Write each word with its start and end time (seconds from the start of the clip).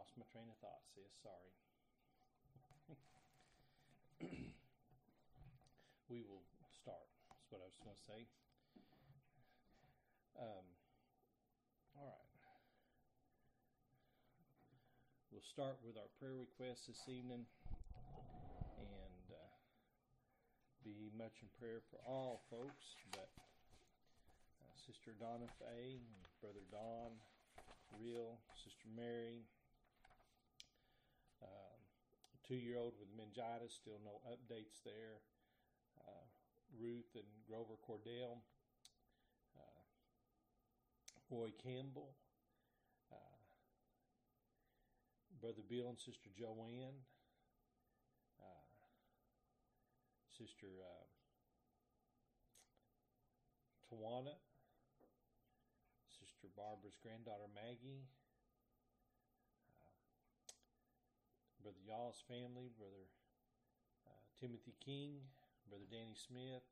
lost 0.00 0.16
my 0.16 0.24
train 0.32 0.48
of 0.48 0.56
thought, 0.64 0.80
sis. 0.96 1.12
Sorry. 1.20 1.52
we 6.08 6.24
will 6.24 6.40
start. 6.72 7.04
That's 7.28 7.44
what 7.52 7.60
I 7.60 7.68
was 7.68 7.76
going 7.84 7.92
to 7.92 8.04
say. 8.08 8.24
Um, 10.40 10.64
all 12.00 12.08
right. 12.08 12.32
We'll 15.28 15.44
start 15.44 15.76
with 15.84 16.00
our 16.00 16.08
prayer 16.16 16.40
requests 16.40 16.88
this 16.88 17.04
evening 17.04 17.44
and 18.80 19.26
uh, 19.36 19.52
be 20.80 21.12
much 21.12 21.44
in 21.44 21.52
prayer 21.60 21.84
for 21.92 22.00
all 22.08 22.48
folks, 22.48 22.96
but 23.12 23.28
uh, 24.64 24.72
Sister 24.80 25.12
Donna 25.20 25.52
Fay, 25.60 26.00
Brother 26.40 26.64
Don, 26.72 27.20
Real, 28.00 28.40
Sister 28.64 28.88
Mary, 28.96 29.44
two 32.50 32.58
year 32.58 32.82
old 32.82 32.98
with 32.98 33.06
meningitis, 33.14 33.78
still 33.78 34.02
no 34.02 34.18
updates 34.26 34.82
there. 34.82 35.22
Uh, 36.02 36.26
Ruth 36.74 37.14
and 37.14 37.30
Grover 37.46 37.78
Cordell, 37.86 38.42
uh, 39.54 39.82
Roy 41.30 41.52
Campbell, 41.62 42.10
uh, 43.12 43.38
Brother 45.40 45.62
Bill 45.70 45.90
and 45.90 45.98
Sister 45.98 46.26
Joanne, 46.36 47.06
uh, 48.42 48.66
Sister 50.36 50.74
uh, 50.82 51.06
Tawana, 53.86 54.34
Sister 56.18 56.48
Barbara's 56.56 56.98
granddaughter 57.00 57.46
Maggie, 57.54 58.10
uh, 59.70 59.86
Brother 61.60 61.84
Yaw's 61.84 62.24
family, 62.24 62.72
Brother 62.80 63.04
uh, 64.08 64.16
Timothy 64.40 64.72
King, 64.80 65.20
Brother 65.68 65.84
Danny 65.92 66.16
Smith, 66.16 66.64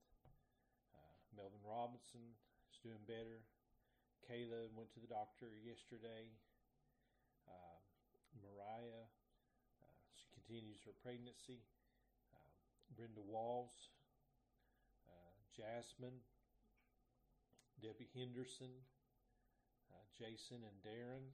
uh, 0.96 1.12
Melvin 1.36 1.60
Robinson 1.60 2.24
is 2.72 2.80
doing 2.80 3.00
better. 3.04 3.44
Kayla 4.24 4.72
went 4.72 4.88
to 4.96 5.00
the 5.00 5.08
doctor 5.08 5.52
yesterday. 5.60 6.32
Uh, 7.44 7.78
Mariah, 8.40 9.04
uh, 9.80 10.00
she 10.16 10.28
continues 10.32 10.80
her 10.88 10.96
pregnancy. 11.04 11.60
Uh, 12.32 12.48
Brenda 12.96 13.24
Walls, 13.24 13.92
uh, 15.04 15.36
Jasmine, 15.52 16.24
Debbie 17.80 18.08
Henderson, 18.16 18.72
Jason 20.18 20.66
and 20.66 20.78
Darren, 20.82 21.30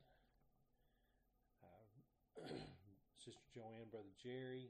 Sister 3.25 3.49
Joanne, 3.57 3.89
Brother 3.89 4.13
Jerry, 4.21 4.69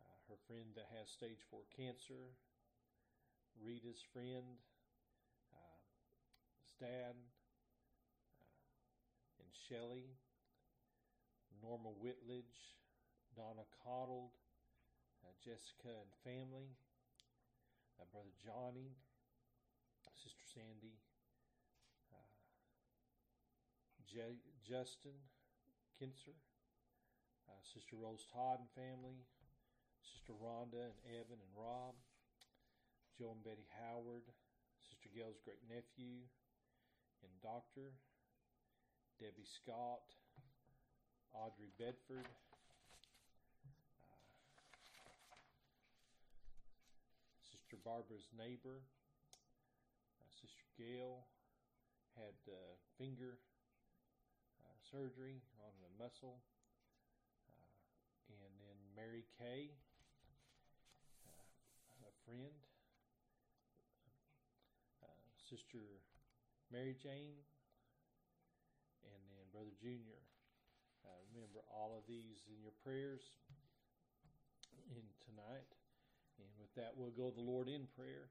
uh, 0.00 0.16
her 0.32 0.40
friend 0.48 0.72
that 0.80 0.88
has 0.96 1.12
stage 1.12 1.44
four 1.50 1.60
cancer, 1.76 2.32
Rita's 3.60 4.00
friend, 4.00 4.56
uh, 5.52 5.80
Stan, 6.72 7.12
and 9.44 9.52
Shelley, 9.52 10.16
Norma 11.60 11.92
Whitledge, 12.00 12.80
Donna 13.36 13.68
Coddled, 13.84 14.32
Jessica 15.44 15.92
and 16.00 16.12
family, 16.24 16.72
Brother 18.10 18.32
Johnny, 18.40 18.96
Sister 20.16 20.44
Sandy, 20.54 20.96
uh, 22.08 22.32
J- 24.08 24.40
Justin 24.64 25.20
Kinser, 26.00 26.40
uh, 27.50 27.58
Sister 27.66 27.98
Rose 27.98 28.22
Todd 28.30 28.62
and 28.62 28.70
family, 28.78 29.26
Sister 30.06 30.38
Rhonda 30.38 30.86
and 30.86 30.98
Evan 31.10 31.42
and 31.42 31.54
Rob, 31.58 31.98
Joe 33.18 33.34
and 33.34 33.42
Betty 33.42 33.66
Howard, 33.82 34.22
Sister 34.78 35.10
Gail's 35.10 35.42
great 35.42 35.58
nephew 35.66 36.22
and 37.26 37.32
doctor, 37.42 37.90
Debbie 39.18 39.44
Scott, 39.44 40.06
Audrey 41.34 41.74
Bedford, 41.74 42.30
uh, 43.66 43.74
Sister 47.42 47.76
Barbara's 47.82 48.30
neighbor, 48.38 48.80
Sister 50.30 50.64
Gail 50.78 51.26
had 52.16 52.38
uh, 52.48 52.56
finger 52.96 53.36
uh, 54.64 54.76
surgery 54.90 55.42
on 55.60 55.72
the 55.84 55.90
muscle. 56.02 56.40
Mary 59.00 59.24
Kay, 59.40 59.72
uh, 61.24 62.04
a 62.04 62.12
friend. 62.28 62.52
Uh, 65.00 65.24
Sister 65.40 65.80
Mary 66.68 66.92
Jane. 67.00 67.40
And 69.00 69.20
then 69.32 69.48
Brother 69.56 69.72
Junior. 69.80 70.20
Uh, 71.00 71.16
remember 71.32 71.64
all 71.72 71.96
of 71.96 72.04
these 72.04 72.44
in 72.52 72.60
your 72.60 72.76
prayers 72.84 73.24
in 74.92 75.08
tonight. 75.24 75.72
And 76.36 76.52
with 76.60 76.76
that, 76.76 76.92
we'll 76.92 77.16
go 77.16 77.32
the 77.32 77.40
Lord 77.40 77.72
in 77.72 77.88
prayer. 77.96 78.28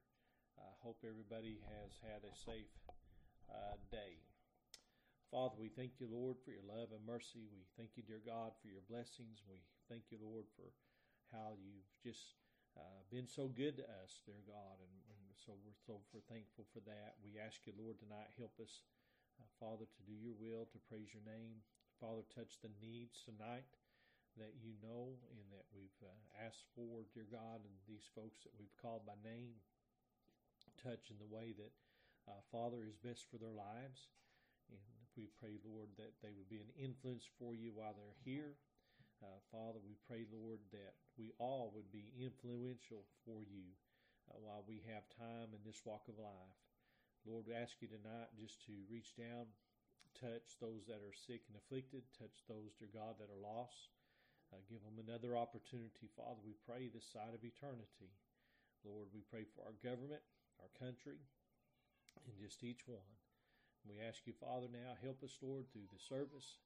I 0.54 0.70
hope 0.86 1.02
everybody 1.02 1.66
has 1.66 1.98
had 2.06 2.22
a 2.22 2.34
safe 2.46 2.70
uh, 3.50 3.74
day. 3.90 4.22
Father, 5.30 5.62
we 5.62 5.70
thank 5.70 6.02
you, 6.02 6.10
Lord, 6.10 6.42
for 6.42 6.50
your 6.50 6.66
love 6.66 6.90
and 6.90 7.06
mercy. 7.06 7.46
We 7.54 7.62
thank 7.78 7.94
you, 7.94 8.02
dear 8.02 8.18
God, 8.26 8.58
for 8.58 8.66
your 8.66 8.82
blessings. 8.90 9.46
We 9.46 9.62
thank 9.86 10.10
you, 10.10 10.18
Lord, 10.18 10.50
for 10.58 10.74
how 11.30 11.54
you've 11.62 11.86
just 12.02 12.34
uh, 12.74 13.06
been 13.14 13.30
so 13.30 13.46
good 13.46 13.78
to 13.78 13.86
us, 14.02 14.26
dear 14.26 14.42
God, 14.50 14.82
and, 14.82 14.96
and 15.14 15.22
so 15.38 15.54
we're 15.62 15.78
so 15.86 16.02
for 16.10 16.18
thankful 16.26 16.66
for 16.74 16.82
that. 16.90 17.22
We 17.22 17.38
ask 17.38 17.62
you, 17.70 17.78
Lord, 17.78 18.02
tonight, 18.02 18.34
help 18.42 18.58
us, 18.58 18.82
uh, 19.38 19.46
Father, 19.62 19.86
to 19.86 20.02
do 20.10 20.18
your 20.18 20.34
will, 20.34 20.66
to 20.66 20.82
praise 20.90 21.14
your 21.14 21.26
name. 21.30 21.62
Father, 22.02 22.26
touch 22.34 22.58
the 22.66 22.74
needs 22.82 23.22
tonight 23.22 23.70
that 24.42 24.58
you 24.58 24.74
know 24.82 25.14
and 25.30 25.46
that 25.54 25.70
we've 25.78 26.02
uh, 26.02 26.18
asked 26.42 26.74
for, 26.74 27.06
dear 27.14 27.30
God, 27.30 27.62
and 27.62 27.76
these 27.86 28.10
folks 28.18 28.42
that 28.50 28.58
we've 28.58 28.74
called 28.82 29.06
by 29.06 29.18
name 29.22 29.62
touch 30.82 31.12
in 31.12 31.20
the 31.20 31.28
way 31.28 31.52
that 31.54 31.74
uh, 32.26 32.40
Father 32.50 32.88
is 32.88 32.96
best 32.98 33.28
for 33.28 33.38
their 33.38 33.54
lives. 33.54 34.08
We 35.20 35.28
pray, 35.36 35.60
Lord, 35.68 35.92
that 36.00 36.16
they 36.24 36.32
would 36.32 36.48
be 36.48 36.64
an 36.64 36.72
influence 36.80 37.28
for 37.36 37.52
you 37.52 37.76
while 37.76 37.92
they're 37.92 38.24
here. 38.24 38.56
Uh, 39.20 39.36
Father, 39.52 39.84
we 39.84 40.00
pray, 40.08 40.24
Lord, 40.32 40.64
that 40.72 40.96
we 41.20 41.36
all 41.44 41.76
would 41.76 41.92
be 41.92 42.16
influential 42.16 43.04
for 43.28 43.44
you 43.44 43.76
uh, 44.32 44.40
while 44.40 44.64
we 44.64 44.80
have 44.88 45.04
time 45.20 45.52
in 45.52 45.60
this 45.68 45.84
walk 45.84 46.08
of 46.08 46.16
life. 46.16 46.56
Lord, 47.28 47.52
we 47.52 47.60
ask 47.60 47.76
you 47.84 47.92
tonight 47.92 48.32
just 48.40 48.64
to 48.72 48.88
reach 48.88 49.12
down, 49.20 49.52
touch 50.16 50.56
those 50.64 50.88
that 50.88 51.04
are 51.04 51.12
sick 51.28 51.44
and 51.52 51.60
afflicted, 51.60 52.08
touch 52.16 52.48
those, 52.48 52.72
dear 52.80 52.96
God, 52.96 53.20
that 53.20 53.28
are 53.28 53.44
lost. 53.44 53.92
Uh, 54.56 54.64
give 54.72 54.80
them 54.88 55.04
another 55.04 55.36
opportunity, 55.36 56.08
Father. 56.16 56.40
We 56.48 56.56
pray 56.64 56.88
this 56.88 57.12
side 57.12 57.36
of 57.36 57.44
eternity. 57.44 58.16
Lord, 58.88 59.12
we 59.12 59.20
pray 59.28 59.44
for 59.44 59.68
our 59.68 59.76
government 59.84 60.24
our 60.60 60.72
country, 60.76 61.20
and 62.26 62.36
just 62.40 62.64
each 62.64 62.88
one. 62.88 63.08
We 63.88 64.04
ask 64.04 64.28
you, 64.28 64.34
Father, 64.36 64.68
now 64.72 65.00
help 65.00 65.24
us, 65.24 65.40
Lord, 65.42 65.68
through 65.72 65.88
the 65.92 66.02
service, 66.02 66.60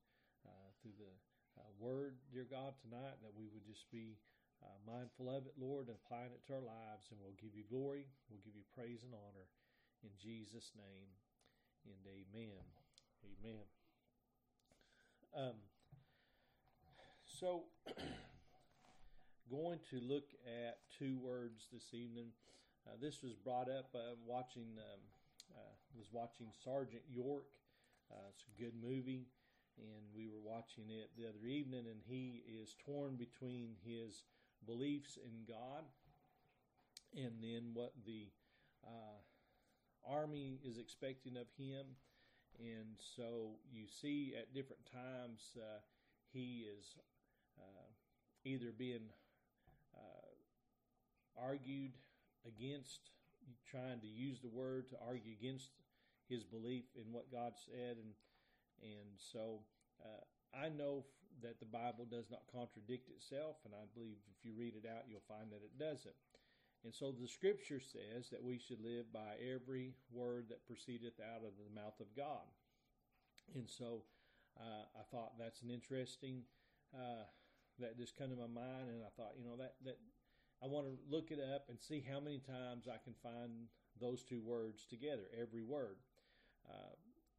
uh, 0.46 0.69
through 0.81 0.97
the 0.97 1.13
uh, 1.59 1.69
word, 1.78 2.18
dear 2.34 2.47
God, 2.50 2.74
tonight, 2.81 3.22
that 3.22 3.38
we 3.38 3.46
would 3.53 3.66
just 3.66 3.90
be 3.91 4.18
uh, 4.63 4.78
mindful 4.88 5.29
of 5.29 5.46
it, 5.46 5.53
Lord, 5.59 5.88
and 5.88 5.97
applying 6.00 6.34
it 6.34 6.41
to 6.47 6.57
our 6.57 6.66
lives. 6.66 7.13
And 7.13 7.22
we'll 7.22 7.38
give 7.38 7.53
you 7.53 7.63
glory, 7.69 8.09
we'll 8.29 8.44
give 8.44 8.57
you 8.57 8.66
praise 8.74 9.06
and 9.06 9.13
honor 9.13 9.47
in 10.01 10.13
Jesus' 10.18 10.74
name. 10.74 11.12
And 11.85 12.01
amen. 12.07 12.63
Amen. 13.24 13.68
Um, 15.36 15.57
so, 17.25 17.66
going 19.51 19.80
to 19.89 20.00
look 20.00 20.30
at 20.48 20.80
two 20.98 21.18
words 21.18 21.68
this 21.71 21.94
evening. 21.94 22.27
Uh, 22.88 22.95
this 23.01 23.21
was 23.21 23.33
brought 23.33 23.69
up 23.69 23.89
uh, 23.95 24.16
watching 24.25 24.77
um, 24.77 25.00
uh, 25.55 25.73
was 25.97 26.07
watching 26.11 26.47
Sergeant 26.63 27.03
York. 27.09 27.45
Uh, 28.11 28.29
it's 28.29 28.45
a 28.45 28.61
good 28.61 28.73
movie, 28.81 29.27
and 29.77 30.03
we 30.15 30.27
were 30.27 30.41
watching 30.44 30.85
it 30.89 31.09
the 31.17 31.27
other 31.27 31.47
evening. 31.47 31.85
And 31.89 32.01
he 32.05 32.44
is 32.61 32.75
torn 32.85 33.15
between 33.15 33.75
his 33.83 34.23
beliefs 34.65 35.17
in 35.17 35.45
God 35.47 35.83
and 37.15 37.33
then 37.41 37.71
what 37.73 37.94
the 38.05 38.27
uh, 38.85 39.19
army 40.09 40.59
is 40.63 40.77
expecting 40.77 41.38
of 41.38 41.47
him. 41.57 41.85
And 42.59 42.97
so 43.15 43.57
you 43.71 43.85
see 43.88 44.33
at 44.38 44.53
different 44.53 44.83
times 44.91 45.57
uh, 45.57 45.79
he 46.31 46.65
is 46.77 46.95
either 48.45 48.73
being 48.77 49.09
argued 51.38 51.94
against 52.47 53.09
trying 53.69 54.00
to 54.01 54.07
use 54.07 54.40
the 54.40 54.50
word 54.50 54.90
to 54.90 54.98
argue 55.06 55.34
against 55.34 55.69
his 56.30 56.44
belief 56.44 56.86
in 56.95 57.12
what 57.12 57.31
God 57.31 57.54
said, 57.57 57.98
and 57.98 58.13
and 58.81 59.16
so 59.18 59.62
uh, 60.04 60.24
I 60.54 60.69
know 60.69 61.06
that 61.42 61.60
the 61.60 61.66
Bible 61.66 62.06
does 62.06 62.30
not 62.30 62.45
contradict 62.51 63.10
itself, 63.10 63.57
and 63.66 63.74
I 63.74 63.86
believe 63.95 64.18
if 64.30 64.45
you 64.45 64.54
read 64.57 64.75
it 64.75 64.88
out, 64.88 65.10
you'll 65.10 65.25
find 65.28 65.51
that 65.51 65.66
it 65.66 65.78
doesn't. 65.80 66.16
And 66.84 66.94
so 66.94 67.12
the 67.16 67.28
scripture 67.28 67.80
says 67.80 68.30
that 68.30 68.44
we 68.44 68.60
should 68.60 68.84
live 68.84 69.12
by 69.13 69.40
every 69.40 69.95
word 70.12 70.48
that 70.50 70.68
proceedeth 70.68 71.16
out 71.19 71.48
of 71.48 71.56
the 71.56 71.72
mouth 71.74 71.95
of 72.00 72.12
God. 72.16 72.44
And 73.56 73.68
so 73.69 74.04
uh, 74.60 74.86
I 74.94 75.04
thought 75.10 75.40
that's 75.40 75.62
an 75.63 75.72
interesting 75.72 76.44
uh, 76.94 77.25
that 77.80 77.98
just 77.98 78.16
came 78.18 78.30
to 78.30 78.36
my 78.36 78.51
mind, 78.51 78.92
and 78.92 79.01
I 79.01 79.12
thought, 79.16 79.34
you 79.40 79.45
know, 79.48 79.57
that 79.57 79.75
that 79.86 79.98
I 80.63 80.68
want 80.68 80.88
to 80.88 80.95
look 81.12 81.31
it 81.31 81.39
up 81.44 81.68
and 81.68 81.77
see 81.77 82.06
how 82.10 82.21
many 82.21 82.39
times 82.39 82.88
I 82.88 82.95
can 83.04 83.13
find 83.21 83.68
those 84.00 84.24
two 84.24 84.39
words 84.39 84.86
together, 84.89 85.27
every 85.36 85.62
word. 85.62 85.98
Uh, 86.63 86.95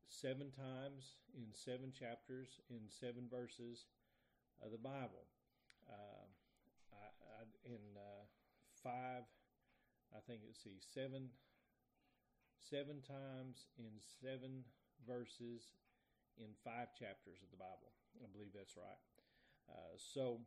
seven 0.08 0.52
times 0.52 1.16
in 1.32 1.48
seven 1.56 1.90
chapters 1.90 2.60
in 2.68 2.84
seven 2.86 3.24
verses 3.32 3.86
of 4.60 4.72
the 4.72 4.78
Bible. 4.78 5.24
Uh, 5.88 6.28
I, 6.92 7.06
I, 7.40 7.42
in 7.64 7.80
uh, 7.96 8.28
five, 8.82 9.24
I 10.12 10.20
think 10.28 10.42
it's 10.44 10.62
see 10.62 10.76
seven, 10.92 11.32
seven 12.60 13.00
times 13.00 13.72
in 13.78 13.96
seven 14.20 14.68
verses 15.08 15.72
in 16.36 16.52
five 16.62 16.92
chapters 16.92 17.40
of 17.40 17.48
the 17.50 17.56
Bible. 17.56 17.88
I 18.20 18.28
believe 18.36 18.52
that's 18.52 18.76
right. 18.76 19.00
Uh, 19.64 19.96
so 19.96 20.44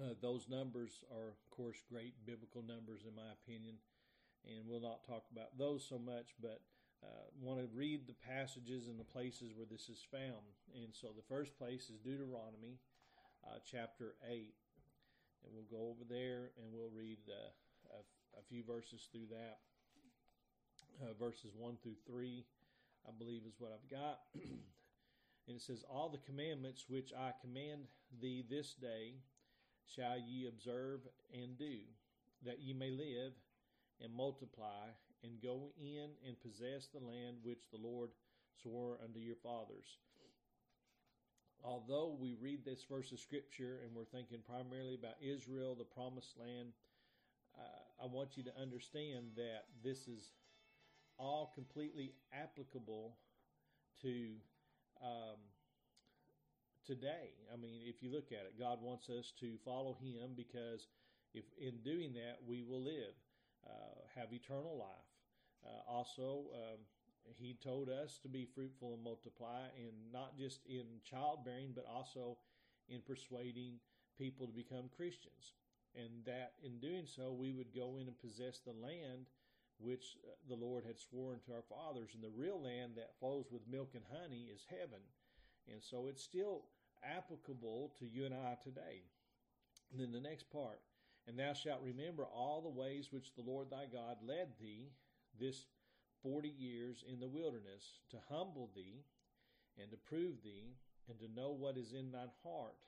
uh, 0.00 0.14
those 0.20 0.48
numbers 0.48 1.04
are, 1.10 1.28
of 1.28 1.50
course, 1.50 1.76
great 1.88 2.14
biblical 2.26 2.62
numbers 2.62 3.02
in 3.08 3.14
my 3.14 3.32
opinion, 3.32 3.76
and 4.44 4.68
we'll 4.68 4.80
not 4.80 5.04
talk 5.04 5.24
about 5.32 5.56
those 5.58 5.84
so 5.88 5.98
much, 5.98 6.34
but 6.40 6.60
uh, 7.02 7.28
want 7.40 7.60
to 7.60 7.68
read 7.74 8.06
the 8.06 8.16
passages 8.26 8.88
and 8.88 8.98
the 8.98 9.04
places 9.04 9.52
where 9.54 9.66
this 9.70 9.88
is 9.88 10.04
found. 10.10 10.44
And 10.74 10.92
so 10.92 11.08
the 11.16 11.26
first 11.28 11.56
place 11.58 11.90
is 11.90 11.98
Deuteronomy 12.00 12.78
uh, 13.44 13.58
chapter 13.64 14.14
8. 14.28 14.54
And 15.44 15.52
we'll 15.54 15.70
go 15.70 15.88
over 15.88 16.04
there 16.08 16.50
and 16.58 16.72
we'll 16.72 16.90
read 16.94 17.18
uh, 17.28 17.52
a, 17.94 18.40
a, 18.40 18.42
few 18.48 18.64
verses 18.64 19.08
through 19.12 19.28
that. 19.30 19.58
Uh, 21.02 21.12
verses 21.18 21.52
1 21.56 21.76
through 21.82 22.00
3, 22.06 22.44
I 23.06 23.10
believe, 23.18 23.42
is 23.46 23.54
what 23.58 23.72
I've 23.72 23.90
got. 23.90 24.20
and 24.34 25.56
it 25.56 25.60
says, 25.60 25.84
All 25.88 26.08
the 26.08 26.24
commandments 26.26 26.86
which 26.88 27.12
I 27.12 27.32
command 27.40 27.82
thee 28.20 28.44
this 28.48 28.74
day 28.74 29.16
shall 29.94 30.18
ye 30.18 30.46
observe 30.46 31.00
and 31.32 31.58
do, 31.58 31.78
that 32.44 32.60
ye 32.60 32.72
may 32.72 32.90
live 32.90 33.32
and 34.02 34.12
multiply 34.12 34.88
and 35.22 35.42
go 35.42 35.72
in 35.80 36.10
and 36.26 36.40
possess 36.40 36.88
the 36.88 37.04
land 37.04 37.36
which 37.42 37.70
the 37.72 37.78
Lord 37.78 38.10
swore 38.62 38.98
unto 39.02 39.18
your 39.18 39.36
fathers. 39.36 39.98
Although 41.64 42.16
we 42.20 42.34
read 42.40 42.64
this 42.64 42.84
verse 42.88 43.10
of 43.12 43.18
scripture 43.18 43.80
and 43.84 43.94
we're 43.94 44.04
thinking 44.04 44.38
primarily 44.46 44.94
about 44.94 45.14
Israel, 45.20 45.74
the 45.74 45.84
promised 45.84 46.38
land, 46.38 46.72
uh, 47.58 48.04
I 48.04 48.06
want 48.06 48.36
you 48.36 48.42
to 48.44 48.60
understand 48.60 49.30
that 49.36 49.64
this 49.82 50.06
is 50.06 50.32
all 51.18 51.50
completely 51.54 52.12
applicable 52.32 53.16
to 54.02 54.34
um, 55.02 55.40
today. 56.86 57.34
I 57.52 57.56
mean, 57.56 57.80
if 57.84 58.02
you 58.02 58.10
look 58.10 58.32
at 58.32 58.46
it, 58.46 58.58
God 58.58 58.78
wants 58.80 59.08
us 59.10 59.32
to 59.40 59.56
follow 59.64 59.96
Him 60.00 60.30
because 60.36 60.88
if 61.34 61.44
in 61.58 61.78
doing 61.84 62.14
that 62.14 62.38
we 62.46 62.62
will 62.62 62.82
live, 62.82 63.14
uh, 63.66 64.00
have 64.14 64.32
eternal 64.32 64.78
life. 64.78 65.10
Uh, 65.64 65.90
also, 65.90 66.46
um, 66.54 66.78
he 67.36 67.56
told 67.62 67.88
us 67.88 68.18
to 68.22 68.28
be 68.28 68.46
fruitful 68.54 68.94
and 68.94 69.02
multiply, 69.02 69.66
and 69.76 70.12
not 70.12 70.38
just 70.38 70.60
in 70.66 70.84
childbearing, 71.04 71.72
but 71.74 71.84
also 71.86 72.36
in 72.88 73.00
persuading 73.00 73.74
people 74.18 74.46
to 74.46 74.52
become 74.52 74.88
Christians. 74.96 75.54
And 75.96 76.24
that 76.26 76.52
in 76.62 76.78
doing 76.78 77.04
so, 77.06 77.32
we 77.32 77.52
would 77.52 77.74
go 77.74 77.96
in 77.96 78.06
and 78.06 78.18
possess 78.18 78.60
the 78.60 78.72
land 78.72 79.26
which 79.78 80.16
uh, 80.24 80.32
the 80.48 80.54
Lord 80.54 80.84
had 80.86 80.98
sworn 80.98 81.40
to 81.46 81.52
our 81.52 81.64
fathers. 81.68 82.10
And 82.14 82.22
the 82.22 82.36
real 82.36 82.62
land 82.62 82.92
that 82.96 83.18
flows 83.18 83.46
with 83.50 83.68
milk 83.68 83.90
and 83.94 84.04
honey 84.12 84.48
is 84.52 84.64
heaven. 84.68 85.00
And 85.72 85.82
so 85.82 86.06
it's 86.06 86.22
still 86.22 86.62
applicable 87.16 87.92
to 87.98 88.06
you 88.06 88.24
and 88.24 88.34
I 88.34 88.56
today. 88.62 89.02
And 89.92 90.00
then 90.00 90.12
the 90.12 90.28
next 90.28 90.50
part, 90.50 90.80
and 91.26 91.38
thou 91.38 91.52
shalt 91.52 91.80
remember 91.82 92.24
all 92.24 92.60
the 92.60 92.80
ways 92.80 93.08
which 93.10 93.34
the 93.34 93.42
Lord 93.42 93.70
thy 93.70 93.86
God 93.92 94.18
led 94.26 94.48
thee 94.60 94.90
this 95.38 95.66
forty 96.22 96.48
years 96.48 97.04
in 97.06 97.20
the 97.20 97.28
wilderness 97.28 98.00
to 98.10 98.16
humble 98.28 98.70
thee 98.74 99.04
and 99.80 99.90
to 99.90 99.96
prove 99.96 100.42
thee 100.42 100.74
and 101.08 101.18
to 101.18 101.40
know 101.40 101.50
what 101.50 101.76
is 101.76 101.92
in 101.92 102.10
thine 102.10 102.30
heart, 102.42 102.78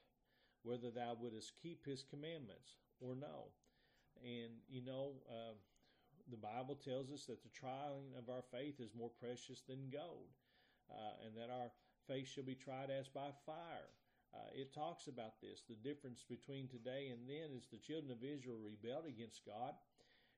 whether 0.63 0.91
thou 0.91 1.17
wouldest 1.19 1.53
keep 1.63 1.85
his 1.85 2.03
commandments 2.03 2.77
or 3.01 3.15
no. 3.15 3.53
And 4.25 4.51
you 4.69 4.83
know, 4.85 5.13
uh, 5.31 5.55
the 6.31 6.37
Bible 6.37 6.75
tells 6.75 7.11
us 7.13 7.25
that 7.27 7.43
the 7.43 7.49
trying 7.51 8.15
of 8.19 8.29
our 8.29 8.43
faith 8.51 8.81
is 8.81 8.91
more 8.97 9.11
precious 9.21 9.63
than 9.69 9.91
gold, 9.93 10.29
uh, 10.91 11.15
and 11.25 11.37
that 11.37 11.53
our 11.53 11.71
faith 12.07 12.29
shall 12.29 12.45
be 12.45 12.55
tried 12.55 12.91
as 12.91 13.09
by 13.09 13.31
fire. 13.47 13.91
Uh, 14.35 14.51
it 14.55 14.75
talks 14.75 15.07
about 15.07 15.41
this. 15.41 15.63
The 15.69 15.89
difference 15.89 16.25
between 16.29 16.69
today 16.69 17.09
and 17.13 17.29
then 17.29 17.57
is 17.57 17.67
the 17.71 17.79
children 17.79 18.13
of 18.13 18.23
Israel 18.23 18.59
rebelled 18.61 19.07
against 19.07 19.47
God, 19.47 19.73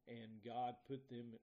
and 0.06 0.42
God 0.44 0.74
put 0.86 1.08
them 1.08 1.34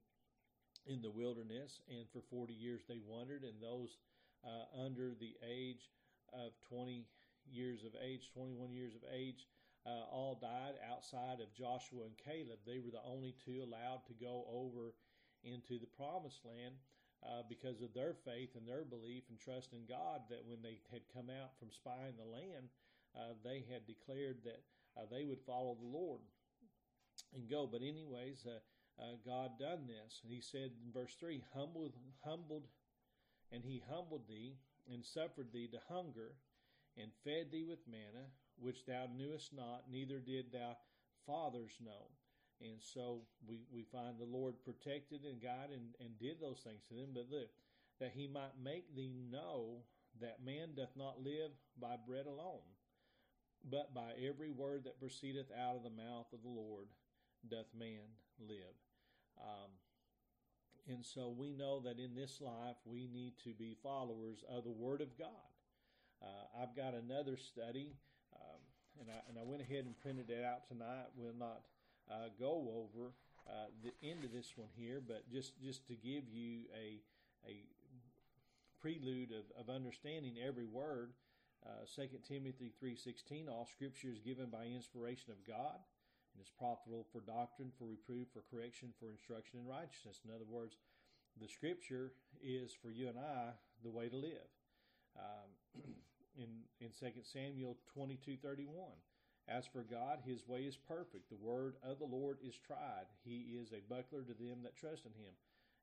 in 0.86 1.02
the 1.02 1.12
wilderness, 1.12 1.82
and 1.90 2.08
for 2.12 2.22
40 2.32 2.54
years 2.54 2.82
they 2.88 3.00
wandered, 3.06 3.44
and 3.44 3.62
those 3.62 3.98
uh, 4.46 4.84
under 4.84 5.14
the 5.20 5.36
age 5.44 5.92
of 6.32 6.52
20 6.70 7.06
years 7.52 7.84
of 7.84 7.92
age, 8.04 8.32
21 8.34 8.74
years 8.74 8.96
of 8.96 9.02
age, 9.14 9.48
uh, 9.86 10.04
all 10.12 10.38
died 10.40 10.76
outside 10.92 11.40
of 11.40 11.54
Joshua 11.54 12.04
and 12.04 12.18
Caleb. 12.18 12.60
They 12.66 12.80
were 12.80 12.92
the 12.92 13.04
only 13.06 13.36
two 13.44 13.64
allowed 13.64 14.06
to 14.08 14.14
go 14.14 14.46
over 14.52 14.96
into 15.44 15.80
the 15.80 15.88
promised 15.88 16.44
land 16.44 16.76
uh, 17.26 17.42
because 17.50 17.82
of 17.82 17.94
their 17.94 18.14
faith 18.26 18.56
and 18.56 18.68
their 18.68 18.84
belief 18.84 19.24
and 19.30 19.40
trust 19.40 19.74
in 19.74 19.86
God 19.90 20.22
that 20.30 20.46
when 20.46 20.62
they 20.62 20.80
had 20.92 21.02
come 21.14 21.30
out 21.30 21.58
from 21.58 21.72
spying 21.72 22.14
the 22.18 22.30
land, 22.30 22.70
uh, 23.16 23.34
they 23.44 23.66
had 23.72 23.88
declared 23.88 24.38
that 24.46 24.62
uh, 24.96 25.06
they 25.10 25.26
would 25.26 25.42
follow 25.42 25.76
the 25.80 25.98
Lord 25.98 26.22
and 27.34 27.50
go. 27.50 27.68
But, 27.68 27.82
anyways, 27.82 28.46
uh, 28.46 28.60
uh, 29.02 29.18
God 29.26 29.60
done 29.60 29.88
this. 29.88 30.22
And 30.24 30.32
he 30.32 30.42
said 30.42 30.72
in 30.86 30.92
verse 30.94 31.16
3 31.20 31.44
humbled, 31.54 31.94
humbled, 32.24 32.68
and 33.52 33.64
he 33.64 33.84
humbled 33.90 34.28
thee 34.28 34.58
and 34.92 35.06
suffered 35.06 35.52
thee 35.54 35.68
to 35.72 35.80
hunger 35.94 36.34
and 36.98 37.12
fed 37.24 37.52
thee 37.52 37.64
with 37.64 37.80
manna, 37.90 38.26
which 38.60 38.86
thou 38.86 39.06
knewest 39.16 39.54
not, 39.54 39.84
neither 39.92 40.20
did 40.20 40.52
thy 40.52 40.74
fathers 41.26 41.74
know. 41.84 42.08
And 42.62 42.82
so 42.82 43.22
we, 43.48 43.62
we 43.72 43.84
find 43.84 44.18
the 44.18 44.26
Lord 44.26 44.56
protected 44.66 45.24
and 45.24 45.42
God 45.42 45.70
and, 45.72 45.94
and 46.00 46.18
did 46.20 46.42
those 46.42 46.62
things 46.64 46.82
to 46.90 46.96
them. 46.96 47.10
But 47.14 47.28
look, 47.30 47.50
that 48.00 48.14
he 48.16 48.28
might 48.28 48.58
make 48.62 48.96
thee 48.96 49.14
know 49.32 49.84
that 50.22 50.44
man 50.44 50.70
doth 50.76 50.96
not 50.96 51.24
live 51.24 51.52
by 51.80 51.96
bread 52.08 52.26
alone, 52.26 52.66
but 53.70 53.94
by 53.94 54.12
every 54.28 54.50
word 54.50 54.86
that 54.86 55.00
proceedeth 55.00 55.48
out 55.52 55.76
of 55.76 55.84
the 55.84 55.90
mouth 55.90 56.26
of 56.34 56.42
the 56.42 56.50
Lord 56.50 56.88
doth 57.48 57.68
man 57.78 58.10
live. 58.40 58.76
Um, 59.40 59.70
and 60.88 61.06
so 61.06 61.34
we 61.38 61.52
know 61.52 61.80
that 61.82 62.00
in 62.00 62.16
this 62.16 62.40
life 62.42 62.78
we 62.86 63.08
need 63.08 63.34
to 63.44 63.54
be 63.54 63.76
followers 63.84 64.44
of 64.50 64.64
the 64.64 64.72
Word 64.72 65.02
of 65.02 65.18
God. 65.18 65.52
Uh, 66.22 66.64
I've 66.64 66.76
got 66.76 66.94
another 66.94 67.38
study, 67.38 67.94
um, 68.34 68.62
and, 69.00 69.10
I, 69.10 69.20
and 69.30 69.38
I 69.38 69.44
went 69.44 69.62
ahead 69.62 69.86
and 69.86 70.00
printed 70.00 70.30
it 70.30 70.44
out 70.44 70.68
tonight. 70.68 71.08
We'll 71.16 71.36
not 71.38 71.62
uh, 72.12 72.30
go 72.40 72.86
over 72.86 73.12
uh, 73.48 73.68
the 73.84 73.94
end 74.08 74.24
of 74.24 74.32
this 74.32 74.54
one 74.56 74.70
here, 74.76 75.02
but 75.06 75.30
just, 75.32 75.54
just 75.62 75.88
to 75.88 75.94
give 75.94 76.28
you 76.30 76.68
a, 76.76 77.00
a 77.48 77.64
prelude 78.82 79.32
of, 79.32 79.46
of 79.60 79.74
understanding 79.74 80.36
every 80.46 80.66
word, 80.66 81.12
uh, 81.66 81.86
2 81.96 82.08
Timothy 82.28 82.72
3.16, 82.84 83.50
all 83.50 83.68
scripture 83.72 84.10
is 84.12 84.20
given 84.20 84.48
by 84.48 84.66
inspiration 84.66 85.32
of 85.32 85.48
God 85.48 85.80
and 86.38 86.44
is 86.44 86.52
profitable 86.58 87.06
for 87.12 87.22
doctrine, 87.22 87.72
for 87.78 87.86
reproof, 87.86 88.28
for 88.34 88.44
correction, 88.54 88.94
for 89.00 89.10
instruction 89.10 89.60
in 89.60 89.66
righteousness. 89.66 90.22
In 90.24 90.32
other 90.32 90.48
words, 90.48 90.78
the 91.42 91.48
Scripture 91.48 92.14
is 92.42 92.74
for 92.74 92.90
you 92.90 93.10
and 93.10 93.18
I 93.18 93.54
the 93.84 93.90
way 93.90 94.10
to 94.10 94.16
live. 94.16 94.50
Um, 95.18 95.82
in 96.38 96.48
in 96.80 96.94
Second 96.94 97.24
Samuel 97.26 97.78
twenty 97.94 98.18
two 98.24 98.38
thirty 98.38 98.66
one, 98.66 98.98
as 99.48 99.66
for 99.66 99.84
God, 99.84 100.20
His 100.26 100.48
way 100.48 100.62
is 100.62 100.78
perfect. 100.78 101.30
The 101.30 101.36
word 101.36 101.76
of 101.84 102.00
the 102.00 102.06
Lord 102.06 102.38
is 102.46 102.56
tried. 102.58 103.08
He 103.24 103.58
is 103.60 103.72
a 103.72 103.82
buckler 103.90 104.24
to 104.24 104.34
them 104.34 104.64
that 104.64 104.76
trust 104.76 105.06
in 105.06 105.14
Him, 105.14 105.34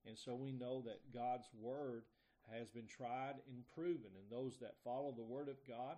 and 0.07 0.19
so 0.19 0.35
we 0.35 0.53
know 0.53 0.83
that 0.83 1.13
God's 1.13 1.49
word 1.61 2.05
has 2.53 2.69
been 2.69 2.87
tried 2.87 3.37
and 3.49 3.65
proven, 3.75 4.13
and 4.17 4.31
those 4.31 4.59
that 4.59 4.77
follow 4.85 5.13
the 5.17 5.23
word 5.23 5.49
of 5.49 5.57
God, 5.67 5.97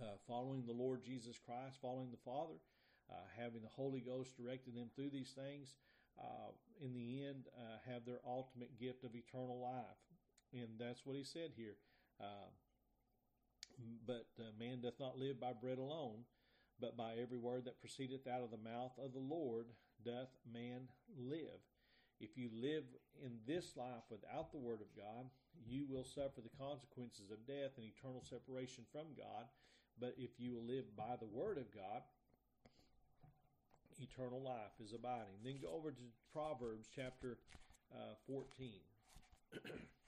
uh, 0.00 0.16
following 0.26 0.64
the 0.66 0.72
Lord 0.72 1.04
Jesus 1.04 1.38
Christ, 1.38 1.76
following 1.82 2.10
the 2.10 2.24
Father, 2.24 2.56
uh, 3.12 3.14
having 3.36 3.60
the 3.60 3.68
Holy 3.76 4.00
Ghost 4.00 4.36
directing 4.36 4.74
them 4.74 4.88
through 4.96 5.10
these 5.10 5.32
things, 5.36 5.74
uh, 6.18 6.50
in 6.80 6.94
the 6.94 7.26
end, 7.26 7.44
uh, 7.58 7.76
have 7.92 8.06
their 8.06 8.20
ultimate 8.26 8.78
gift 8.80 9.04
of 9.04 9.14
eternal 9.14 9.60
life. 9.60 10.00
And 10.52 10.78
that's 10.78 11.04
what 11.04 11.16
he 11.16 11.24
said 11.24 11.50
here. 11.56 11.76
Uh, 12.20 12.48
But 14.06 14.26
man 14.58 14.80
doth 14.80 14.98
not 15.00 15.18
live 15.18 15.40
by 15.40 15.52
bread 15.52 15.78
alone, 15.78 16.24
but 16.80 16.96
by 16.96 17.12
every 17.20 17.38
word 17.38 17.64
that 17.64 17.80
proceedeth 17.80 18.26
out 18.26 18.42
of 18.42 18.50
the 18.50 18.68
mouth 18.68 18.92
of 18.98 19.12
the 19.12 19.18
Lord 19.18 19.66
doth 20.04 20.30
man 20.52 20.88
live. 21.18 21.62
If 22.20 22.36
you 22.36 22.48
live 22.54 22.84
in 23.22 23.32
this 23.46 23.76
life 23.76 24.06
without 24.10 24.52
the 24.52 24.58
Word 24.58 24.80
of 24.80 24.94
God, 24.96 25.26
you 25.66 25.84
will 25.88 26.04
suffer 26.04 26.40
the 26.40 26.56
consequences 26.58 27.30
of 27.30 27.46
death 27.46 27.76
and 27.76 27.86
eternal 27.86 28.22
separation 28.22 28.84
from 28.92 29.06
God. 29.16 29.46
But 30.00 30.14
if 30.18 30.30
you 30.38 30.54
will 30.54 30.64
live 30.64 30.96
by 30.96 31.16
the 31.18 31.26
Word 31.26 31.58
of 31.58 31.72
God, 31.74 32.02
eternal 34.00 34.42
life 34.42 34.74
is 34.82 34.92
abiding. 34.92 35.42
Then 35.44 35.58
go 35.62 35.74
over 35.74 35.90
to 35.90 36.04
Proverbs 36.32 36.88
chapter 36.94 37.38
uh, 37.92 38.14
14. 38.26 38.70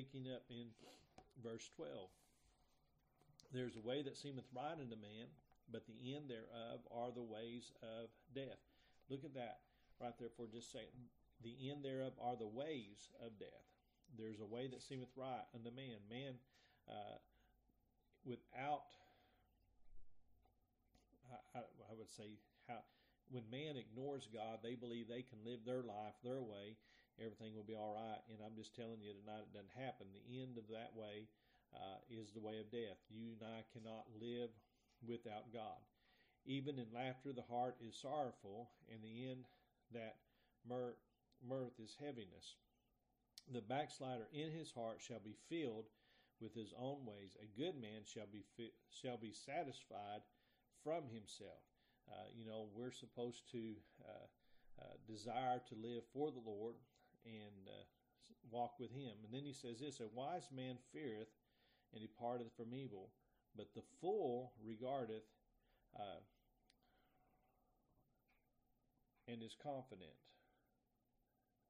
picking 0.00 0.32
up 0.32 0.42
in 0.48 0.64
verse 1.44 1.68
12. 1.76 1.92
There's 3.52 3.76
a 3.76 3.86
way 3.86 4.00
that 4.02 4.16
seemeth 4.16 4.48
right 4.56 4.72
unto 4.72 4.96
man, 4.96 5.28
but 5.70 5.84
the 5.84 6.16
end 6.16 6.30
thereof 6.30 6.80
are 6.88 7.12
the 7.12 7.22
ways 7.22 7.72
of 7.82 8.08
death. 8.34 8.64
Look 9.10 9.24
at 9.24 9.34
that 9.34 9.60
right 10.00 10.16
there 10.18 10.32
for 10.36 10.46
just 10.46 10.72
second. 10.72 11.12
The 11.44 11.52
end 11.68 11.84
thereof 11.84 12.12
are 12.16 12.36
the 12.36 12.46
ways 12.48 13.12
of 13.20 13.38
death. 13.38 13.68
There's 14.16 14.40
a 14.40 14.46
way 14.46 14.68
that 14.68 14.82
seemeth 14.82 15.12
right 15.16 15.44
unto 15.54 15.70
man. 15.70 16.00
Man, 16.08 16.34
uh, 16.88 17.20
without, 18.24 18.88
I, 21.54 21.60
I 21.60 21.92
would 21.98 22.10
say, 22.10 22.40
how 22.68 22.80
when 23.30 23.44
man 23.50 23.76
ignores 23.76 24.28
God, 24.32 24.58
they 24.62 24.74
believe 24.74 25.08
they 25.08 25.22
can 25.22 25.44
live 25.44 25.60
their 25.66 25.82
life 25.82 26.16
their 26.24 26.40
way 26.40 26.76
everything 27.20 27.54
will 27.54 27.68
be 27.68 27.76
all 27.76 27.94
right. 27.94 28.22
And 28.32 28.40
I'm 28.40 28.56
just 28.56 28.74
telling 28.74 29.04
you 29.04 29.12
tonight, 29.12 29.46
it 29.46 29.54
doesn't 29.54 29.76
happen. 29.76 30.08
The 30.10 30.40
end 30.40 30.58
of 30.58 30.66
that 30.72 30.96
way 30.96 31.28
uh, 31.76 32.00
is 32.10 32.32
the 32.32 32.42
way 32.42 32.58
of 32.58 32.72
death. 32.72 32.98
You 33.08 33.36
and 33.36 33.44
I 33.44 33.62
cannot 33.70 34.08
live 34.18 34.50
without 35.06 35.52
God. 35.52 35.78
Even 36.44 36.78
in 36.78 36.88
laughter, 36.94 37.32
the 37.32 37.46
heart 37.46 37.76
is 37.84 37.94
sorrowful, 38.00 38.70
and 38.88 39.04
the 39.04 39.28
end 39.28 39.44
that 39.92 40.16
mirth, 40.66 40.96
mirth 41.46 41.76
is 41.78 41.96
heaviness. 42.00 42.56
The 43.52 43.60
backslider 43.60 44.28
in 44.32 44.50
his 44.50 44.72
heart 44.72 45.00
shall 45.00 45.20
be 45.20 45.36
filled 45.48 45.86
with 46.40 46.54
his 46.54 46.72
own 46.78 47.04
ways. 47.04 47.36
A 47.36 47.60
good 47.60 47.76
man 47.76 48.02
shall 48.04 48.26
be 48.32 48.44
fi- 48.56 48.72
shall 48.88 49.18
be 49.18 49.32
satisfied 49.32 50.22
from 50.82 51.04
himself. 51.12 51.60
Uh, 52.08 52.26
you 52.34 52.44
know, 52.44 52.68
we're 52.74 52.92
supposed 52.92 53.50
to 53.52 53.74
uh, 54.02 54.26
uh, 54.80 54.96
desire 55.06 55.60
to 55.68 55.74
live 55.76 56.02
for 56.12 56.30
the 56.30 56.42
Lord, 56.44 56.74
and 57.24 57.68
uh, 57.68 57.84
walk 58.50 58.78
with 58.78 58.90
him. 58.90 59.14
And 59.24 59.32
then 59.32 59.44
he 59.44 59.52
says 59.52 59.80
this 59.80 60.00
A 60.00 60.08
wise 60.14 60.48
man 60.54 60.76
feareth 60.92 61.32
and 61.92 62.02
departeth 62.02 62.52
from 62.56 62.74
evil, 62.74 63.10
but 63.56 63.74
the 63.74 63.82
fool 64.00 64.52
regardeth 64.62 65.26
uh, 65.96 66.22
and 69.28 69.42
is 69.42 69.56
confident. 69.58 70.14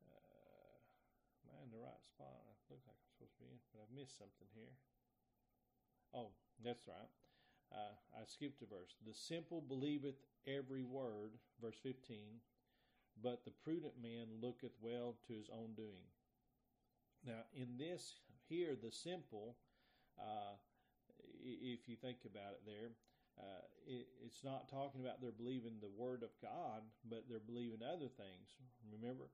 Uh, 0.09 0.77
am 1.45 1.53
I 1.57 1.61
in 1.65 1.71
the 1.73 1.81
right 1.81 2.05
spot? 2.05 2.33
It 2.41 2.73
looks 2.73 2.87
like 2.87 2.97
I'm 2.97 3.11
supposed 3.13 3.37
to 3.37 3.41
be 3.45 3.49
in, 3.53 3.61
but 3.73 3.85
I've 3.85 3.97
missed 3.97 4.17
something 4.17 4.49
here. 4.57 4.73
Oh, 6.15 6.33
that's 6.65 6.89
right. 6.89 7.11
Uh, 7.71 7.95
I 8.17 8.27
skipped 8.27 8.63
a 8.63 8.67
verse. 8.67 8.99
The 9.07 9.15
simple 9.15 9.63
believeth 9.63 10.19
every 10.47 10.83
word, 10.83 11.39
verse 11.63 11.79
15, 11.83 12.43
but 13.23 13.45
the 13.45 13.53
prudent 13.65 13.95
man 14.03 14.27
looketh 14.41 14.75
well 14.81 15.17
to 15.27 15.33
his 15.35 15.51
own 15.53 15.75
doing. 15.77 16.09
Now, 17.27 17.45
in 17.55 17.77
this 17.77 18.21
here, 18.49 18.77
the 18.81 18.91
simple, 18.91 19.57
uh, 20.19 20.57
if 21.45 21.89
you 21.89 21.97
think 21.97 22.25
about 22.25 22.57
it 22.57 22.65
there, 22.65 22.91
uh, 23.39 23.65
it, 23.87 24.09
it's 24.25 24.45
not 24.45 24.69
talking 24.69 25.01
about 25.01 25.21
they're 25.21 25.33
believing 25.33 25.81
the 25.81 25.93
word 25.97 26.23
of 26.23 26.33
God, 26.43 26.83
but 27.09 27.25
they're 27.29 27.45
believing 27.45 27.81
other 27.85 28.09
things. 28.09 28.57
Remember, 28.89 29.29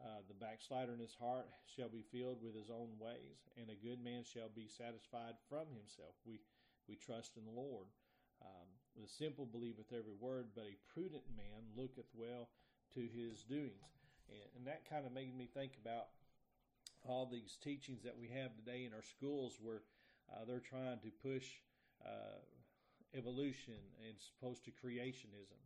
uh, 0.00 0.20
the 0.28 0.36
backslider 0.36 0.92
in 0.92 1.00
his 1.00 1.16
heart 1.16 1.48
shall 1.64 1.88
be 1.88 2.04
filled 2.12 2.42
with 2.44 2.52
his 2.52 2.68
own 2.68 2.92
ways, 3.00 3.48
and 3.56 3.70
a 3.70 3.80
good 3.80 4.02
man 4.02 4.24
shall 4.24 4.52
be 4.52 4.68
satisfied 4.68 5.40
from 5.48 5.72
himself. 5.72 6.16
We 6.24 6.40
we 6.88 6.94
trust 6.94 7.36
in 7.36 7.44
the 7.44 7.56
Lord. 7.56 7.88
Um, 8.44 8.68
the 8.94 9.08
simple 9.08 9.44
believeth 9.44 9.90
every 9.90 10.14
word, 10.14 10.54
but 10.54 10.68
a 10.68 10.78
prudent 10.92 11.24
man 11.34 11.66
looketh 11.74 12.08
well 12.14 12.48
to 12.96 13.04
his 13.04 13.44
doings. 13.44 13.92
And, 14.28 14.42
and 14.56 14.66
that 14.66 14.88
kind 14.88 15.06
of 15.06 15.12
made 15.12 15.36
me 15.36 15.48
think 15.52 15.72
about 15.80 16.08
all 17.04 17.28
these 17.30 17.56
teachings 17.62 18.02
that 18.02 18.16
we 18.18 18.28
have 18.28 18.56
today 18.56 18.84
in 18.84 18.92
our 18.92 19.04
schools 19.04 19.58
where 19.62 19.82
uh, 20.32 20.44
they're 20.48 20.64
trying 20.64 20.98
to 21.04 21.10
push 21.22 21.46
uh, 22.04 22.40
evolution 23.14 23.78
as 24.08 24.16
opposed 24.40 24.64
to 24.64 24.70
creationism. 24.72 25.60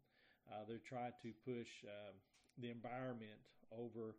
Uh, 0.50 0.66
they're 0.68 0.82
trying 0.82 1.12
to 1.22 1.32
push 1.46 1.68
um, 1.87 2.14
the 2.58 2.70
environment 2.70 3.40
over 3.72 4.16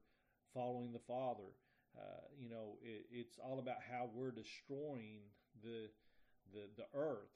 following 0.54 0.94
the 0.94 1.00
Father. 1.00 1.52
Uh, 1.98 2.24
you 2.40 2.50
know, 2.50 2.80
it, 2.82 3.06
it's 3.12 3.38
all 3.38 3.60
about 3.60 3.84
how 3.92 4.10
we're 4.16 4.32
destroying 4.32 5.20
the, 5.62 5.90
the 6.54 6.64
the 6.78 6.88
earth, 6.98 7.36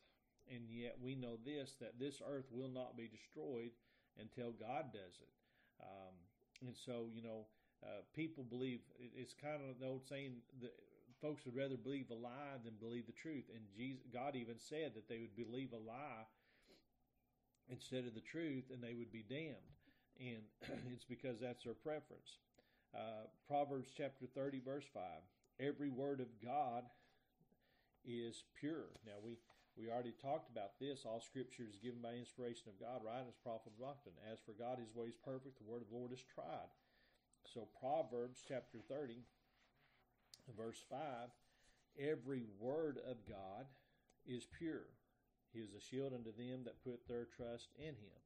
and 0.49 0.63
yet 0.69 0.95
we 1.01 1.13
know 1.13 1.37
this 1.45 1.75
that 1.81 1.99
this 1.99 2.21
earth 2.25 2.45
will 2.51 2.69
not 2.69 2.95
be 2.95 3.07
destroyed 3.07 3.71
until 4.17 4.51
God 4.51 4.93
does 4.93 5.19
it. 5.21 5.27
Um, 5.81 6.15
and 6.67 6.75
so, 6.75 7.07
you 7.13 7.21
know, 7.21 7.45
uh, 7.83 8.01
people 8.15 8.43
believe 8.43 8.79
it's 8.99 9.33
kind 9.33 9.61
of 9.69 9.79
the 9.79 9.85
old 9.85 10.07
saying 10.07 10.37
that 10.61 10.73
folks 11.21 11.45
would 11.45 11.55
rather 11.55 11.77
believe 11.77 12.09
a 12.11 12.15
lie 12.15 12.57
than 12.63 12.73
believe 12.79 13.05
the 13.05 13.13
truth. 13.13 13.45
And 13.53 13.61
Jesus, 13.75 14.03
God 14.13 14.35
even 14.35 14.55
said 14.57 14.93
that 14.95 15.07
they 15.07 15.19
would 15.19 15.35
believe 15.35 15.73
a 15.73 15.77
lie 15.77 16.25
instead 17.69 18.05
of 18.05 18.13
the 18.13 18.21
truth, 18.21 18.65
and 18.71 18.81
they 18.81 18.93
would 18.93 19.11
be 19.11 19.25
damned. 19.27 19.55
And 20.19 20.43
it's 20.93 21.05
because 21.05 21.39
that's 21.41 21.63
their 21.63 21.73
preference. 21.73 22.37
Uh, 22.93 23.27
Proverbs 23.47 23.89
chapter 23.95 24.25
30, 24.33 24.61
verse 24.63 24.85
5. 24.93 25.01
Every 25.59 25.89
word 25.89 26.19
of 26.19 26.27
God 26.43 26.83
is 28.05 28.43
pure. 28.59 28.87
Now, 29.05 29.19
we 29.23 29.37
we 29.75 29.91
already 29.91 30.15
talked 30.23 30.47
about 30.47 30.79
this. 30.79 31.03
All 31.03 31.19
scripture 31.19 31.67
is 31.67 31.75
given 31.83 31.99
by 31.99 32.15
inspiration 32.15 32.71
of 32.71 32.79
God, 32.79 33.03
right? 33.03 33.27
As 33.27 33.35
profitable 33.43 33.83
doctrine. 33.83 34.15
As 34.31 34.39
for 34.39 34.55
God, 34.55 34.79
his 34.79 34.95
way 34.95 35.11
is 35.11 35.19
perfect. 35.19 35.59
The 35.59 35.67
word 35.67 35.83
of 35.83 35.91
the 35.91 35.99
Lord 35.99 36.15
is 36.15 36.23
tried. 36.23 36.71
So 37.43 37.67
Proverbs 37.79 38.39
chapter 38.47 38.79
30, 38.87 39.19
verse 40.55 40.79
5, 40.89 41.27
every 41.99 42.43
word 42.59 42.99
of 43.03 43.17
God 43.27 43.67
is 44.25 44.47
pure. 44.47 44.87
He 45.51 45.59
is 45.59 45.75
a 45.75 45.83
shield 45.83 46.13
unto 46.15 46.31
them 46.31 46.63
that 46.63 46.83
put 46.83 47.07
their 47.07 47.27
trust 47.35 47.69
in 47.77 47.99
him. 47.99 48.19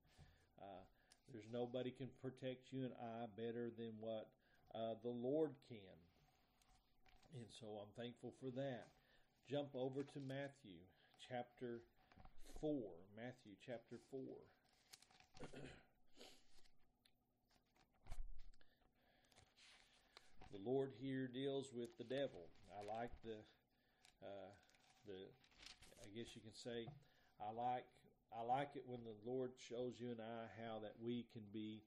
Uh, 0.62 0.86
there's 1.34 1.50
nobody 1.52 1.92
can 1.92 2.10
protect 2.22 2.72
you 2.72 2.86
and 2.86 2.94
I 3.02 3.26
better 3.36 3.70
than 3.78 3.94
what 4.00 4.30
uh, 4.74 4.96
the 5.04 5.14
Lord 5.14 5.52
can. 5.68 5.98
And 7.36 7.46
so 7.60 7.82
I'm 7.82 7.94
thankful 7.98 8.34
for 8.40 8.50
that. 8.56 8.88
Jump 9.50 9.70
over 9.74 10.04
to 10.04 10.20
Matthew 10.20 10.82
chapter 11.28 11.82
4. 12.62 12.72
Matthew 13.16 13.54
chapter 13.66 13.98
4. 14.12 14.20
the 20.52 20.70
Lord 20.70 20.92
here 21.00 21.28
deals 21.28 21.72
with 21.74 21.96
the 21.98 22.04
devil. 22.04 22.50
I 22.74 22.82
like 22.84 23.12
the, 23.24 23.40
uh, 24.24 24.52
the, 25.06 25.20
I 26.04 26.08
guess 26.16 26.36
you 26.36 26.42
can 26.42 26.56
say, 26.56 26.88
I 27.40 27.52
like, 27.54 27.86
I 28.34 28.44
like 28.44 28.76
it 28.76 28.84
when 28.86 29.02
the 29.04 29.16
Lord 29.26 29.52
shows 29.58 29.98
you 29.98 30.12
and 30.12 30.22
I 30.22 30.50
how 30.60 30.80
that 30.84 30.94
we 31.02 31.26
can 31.34 31.44
be 31.54 31.82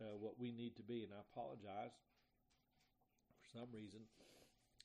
uh, 0.00 0.16
what 0.18 0.38
we 0.38 0.50
need 0.50 0.74
to 0.76 0.82
be. 0.82 1.04
And 1.04 1.12
I 1.12 1.22
apologize 1.32 1.94
for 3.38 3.46
some 3.58 3.68
reason. 3.70 4.02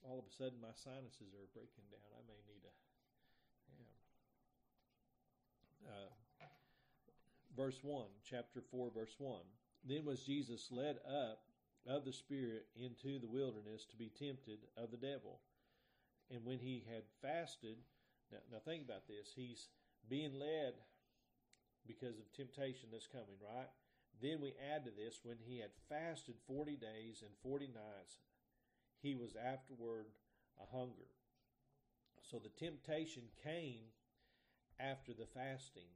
All 0.05 0.19
of 0.21 0.29
a 0.29 0.33
sudden, 0.33 0.61
my 0.61 0.75
sinuses 0.77 1.33
are 1.33 1.49
breaking 1.53 1.89
down. 1.89 2.05
I 2.13 2.21
may 2.29 2.37
need 2.45 2.63
a 2.63 2.73
uh, 5.87 6.45
verse 7.55 7.79
1, 7.81 8.05
chapter 8.29 8.61
4, 8.71 8.91
verse 8.93 9.15
1. 9.17 9.41
Then 9.85 10.05
was 10.05 10.21
Jesus 10.21 10.69
led 10.71 10.97
up 11.07 11.39
of 11.87 12.05
the 12.05 12.13
Spirit 12.13 12.67
into 12.75 13.19
the 13.19 13.27
wilderness 13.27 13.85
to 13.89 13.95
be 13.95 14.11
tempted 14.19 14.59
of 14.75 14.91
the 14.91 14.97
devil. 14.97 15.39
And 16.29 16.43
when 16.43 16.59
he 16.59 16.83
had 16.91 17.03
fasted, 17.21 17.77
now, 18.31 18.39
now 18.51 18.57
think 18.65 18.83
about 18.83 19.07
this, 19.07 19.31
he's 19.35 19.69
being 20.09 20.37
led 20.37 20.73
because 21.87 22.19
of 22.19 22.31
temptation 22.33 22.89
that's 22.91 23.07
coming, 23.07 23.39
right? 23.39 23.69
Then 24.21 24.41
we 24.41 24.53
add 24.73 24.83
to 24.85 24.91
this, 24.91 25.19
when 25.23 25.37
he 25.39 25.59
had 25.59 25.71
fasted 25.89 26.35
40 26.47 26.75
days 26.75 27.21
and 27.21 27.31
40 27.43 27.67
nights, 27.67 28.19
he 29.01 29.15
was 29.15 29.35
afterward 29.35 30.07
a 30.59 30.75
hunger. 30.75 31.07
So 32.21 32.39
the 32.39 32.49
temptation 32.49 33.23
came 33.43 33.93
after 34.79 35.13
the 35.13 35.25
fasting 35.33 35.89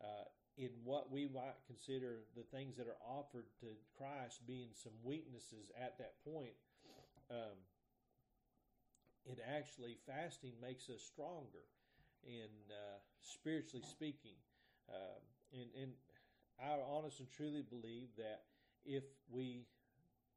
uh, 0.00 0.24
in 0.56 0.70
what 0.84 1.10
we 1.10 1.26
might 1.26 1.58
consider 1.66 2.24
the 2.36 2.44
things 2.56 2.76
that 2.76 2.86
are 2.86 3.02
offered 3.04 3.46
to 3.60 3.66
Christ 3.98 4.46
being 4.46 4.68
some 4.72 4.92
weaknesses 5.02 5.70
at 5.80 5.98
that 5.98 6.14
point, 6.24 6.54
um, 7.30 7.58
it 9.26 9.38
actually 9.40 9.96
fasting 10.06 10.52
makes 10.60 10.88
us 10.88 11.02
stronger, 11.02 11.64
in 12.26 12.48
uh, 12.70 12.98
spiritually 13.20 13.84
speaking, 13.84 14.36
uh, 14.88 15.20
and 15.52 15.68
and 15.80 15.92
I 16.60 16.76
honestly 16.88 17.26
and 17.26 17.36
truly 17.36 17.62
believe 17.62 18.08
that 18.16 18.42
if 18.84 19.04
we 19.30 19.66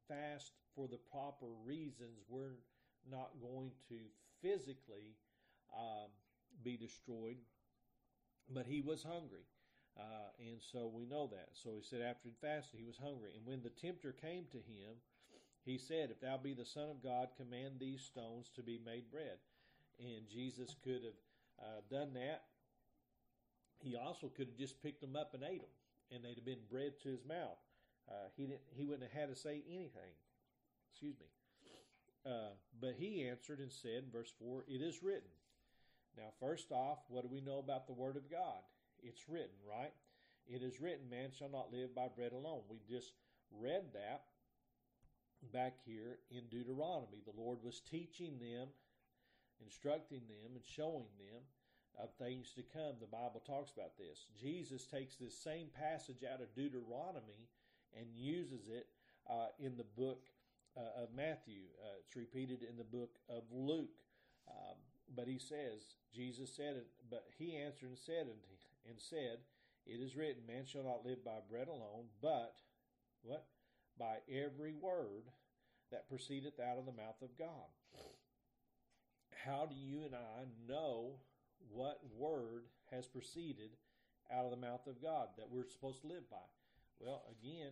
fast 0.08 0.51
for 0.75 0.88
the 0.88 1.00
proper 1.12 1.48
reasons, 1.65 2.24
we're 2.29 2.60
not 3.10 3.29
going 3.41 3.72
to 3.89 3.96
physically 4.41 5.15
um, 5.75 6.10
be 6.63 6.77
destroyed. 6.77 7.38
But 8.50 8.66
he 8.66 8.82
was 8.82 9.04
hungry. 9.04 9.46
Uh, 9.98 10.30
and 10.39 10.62
so 10.62 10.92
we 10.94 11.06
know 11.06 11.27
that. 11.27 11.50
So 11.54 11.72
he 11.75 11.84
said, 11.84 12.01
after 12.01 12.30
he 12.30 12.36
fasted, 12.39 12.80
he 12.80 12.86
was 12.86 12.98
hungry. 12.98 13.32
And 13.36 13.46
when 13.46 13.63
the 13.63 13.70
tempter 13.70 14.13
came 14.13 14.46
to 14.51 14.58
him, 14.58 15.01
he 15.66 15.77
said, 15.77 16.12
If 16.12 16.22
thou 16.22 16.38
be 16.38 16.54
the 16.54 16.66
Son 16.66 16.89
of 16.89 17.04
God, 17.04 17.30
command 17.36 17.80
these 17.80 18.01
stones 18.01 18.50
to 18.56 18.62
be 18.62 18.80
made 18.86 19.12
bread. 19.12 19.38
And 20.00 20.30
Jesus 20.32 20.75
could 20.84 21.01
have 21.04 21.20
uh, 21.60 21.82
done 21.89 22.13
that. 22.13 22.44
He 23.80 23.96
also 23.96 24.27
could 24.27 24.48
have 24.48 24.58
just 24.58 24.82
picked 24.82 25.01
them 25.01 25.16
up 25.16 25.34
and 25.34 25.44
ate 25.44 25.62
them, 25.62 25.70
and 26.12 26.24
they'd 26.24 26.36
have 26.36 26.46
been 26.46 26.66
bread 26.70 26.94
to 27.04 27.10
his 27.10 27.25
mouth. 27.25 27.58
Uh, 28.10 28.30
he 28.36 28.44
didn't. 28.44 28.62
He 28.75 28.86
wouldn't 28.86 29.10
have 29.12 29.20
had 29.20 29.30
to 29.30 29.36
say 29.36 29.62
anything. 29.70 30.16
Excuse 30.92 31.16
me. 31.20 31.27
Uh, 32.25 32.56
but 32.82 32.96
he 32.98 33.27
answered 33.27 33.60
and 33.60 33.72
said, 33.72 34.06
verse 34.12 34.32
four, 34.39 34.63
"It 34.68 34.82
is 34.82 35.04
written." 35.04 35.30
Now, 36.17 36.29
first 36.39 36.71
off, 36.71 37.00
what 37.07 37.21
do 37.21 37.29
we 37.29 37.41
know 37.41 37.59
about 37.59 37.86
the 37.86 37.93
Word 37.93 38.17
of 38.17 38.29
God? 38.29 38.62
It's 39.03 39.29
written, 39.29 39.55
right? 39.69 39.93
It 40.47 40.63
is 40.63 40.81
written, 40.81 41.09
"Man 41.09 41.31
shall 41.31 41.50
not 41.50 41.71
live 41.71 41.93
by 41.93 42.07
bread 42.07 42.31
alone." 42.31 42.63
We 42.67 42.79
just 42.79 43.13
read 43.51 43.93
that 43.93 44.25
back 45.53 45.77
here 45.86 46.19
in 46.31 46.47
Deuteronomy. 46.47 47.21
The 47.24 47.39
Lord 47.39 47.62
was 47.63 47.81
teaching 47.81 48.39
them, 48.39 48.69
instructing 49.59 50.27
them, 50.27 50.55
and 50.55 50.65
showing 50.65 51.07
them 51.17 51.43
of 51.97 52.13
things 52.15 52.53
to 52.53 52.63
come. 52.63 52.95
The 53.00 53.07
Bible 53.07 53.41
talks 53.45 53.71
about 53.71 53.97
this. 53.97 54.25
Jesus 54.39 54.86
takes 54.86 55.15
this 55.15 55.38
same 55.38 55.69
passage 55.69 56.24
out 56.24 56.41
of 56.41 56.53
Deuteronomy 56.55 57.50
and 57.97 58.07
uses 58.15 58.67
it 58.67 58.88
uh, 59.29 59.47
in 59.59 59.77
the 59.77 59.83
book 59.83 60.25
uh, 60.75 61.03
of 61.03 61.13
Matthew. 61.15 61.63
Uh, 61.83 61.97
it's 62.00 62.15
repeated 62.15 62.63
in 62.63 62.77
the 62.77 62.83
book 62.83 63.17
of 63.29 63.43
Luke. 63.51 63.97
Um, 64.47 64.77
but 65.15 65.27
he 65.27 65.39
says, 65.39 65.95
Jesus 66.13 66.55
said 66.55 66.75
it, 66.75 66.87
but 67.09 67.25
he 67.37 67.55
answered 67.55 67.89
and 67.89 67.97
said 67.97 68.27
and 68.87 68.99
said, 68.99 69.39
It 69.85 70.01
is 70.01 70.15
written, 70.15 70.43
Man 70.47 70.65
shall 70.65 70.83
not 70.83 71.05
live 71.05 71.23
by 71.23 71.39
bread 71.49 71.67
alone, 71.67 72.05
but 72.21 72.55
what? 73.21 73.45
By 73.99 74.17
every 74.29 74.73
word 74.73 75.25
that 75.91 76.09
proceedeth 76.09 76.59
out 76.59 76.77
of 76.77 76.85
the 76.85 76.91
mouth 76.91 77.21
of 77.21 77.37
God. 77.37 77.71
How 79.45 79.65
do 79.65 79.75
you 79.75 80.03
and 80.05 80.15
I 80.15 80.45
know 80.67 81.19
what 81.71 81.99
word 82.17 82.65
has 82.91 83.07
proceeded 83.07 83.71
out 84.31 84.45
of 84.45 84.51
the 84.51 84.57
mouth 84.57 84.85
of 84.87 85.01
God 85.01 85.29
that 85.37 85.49
we're 85.49 85.67
supposed 85.69 86.01
to 86.01 86.07
live 86.07 86.29
by? 86.29 86.37
Well, 86.99 87.23
again, 87.31 87.71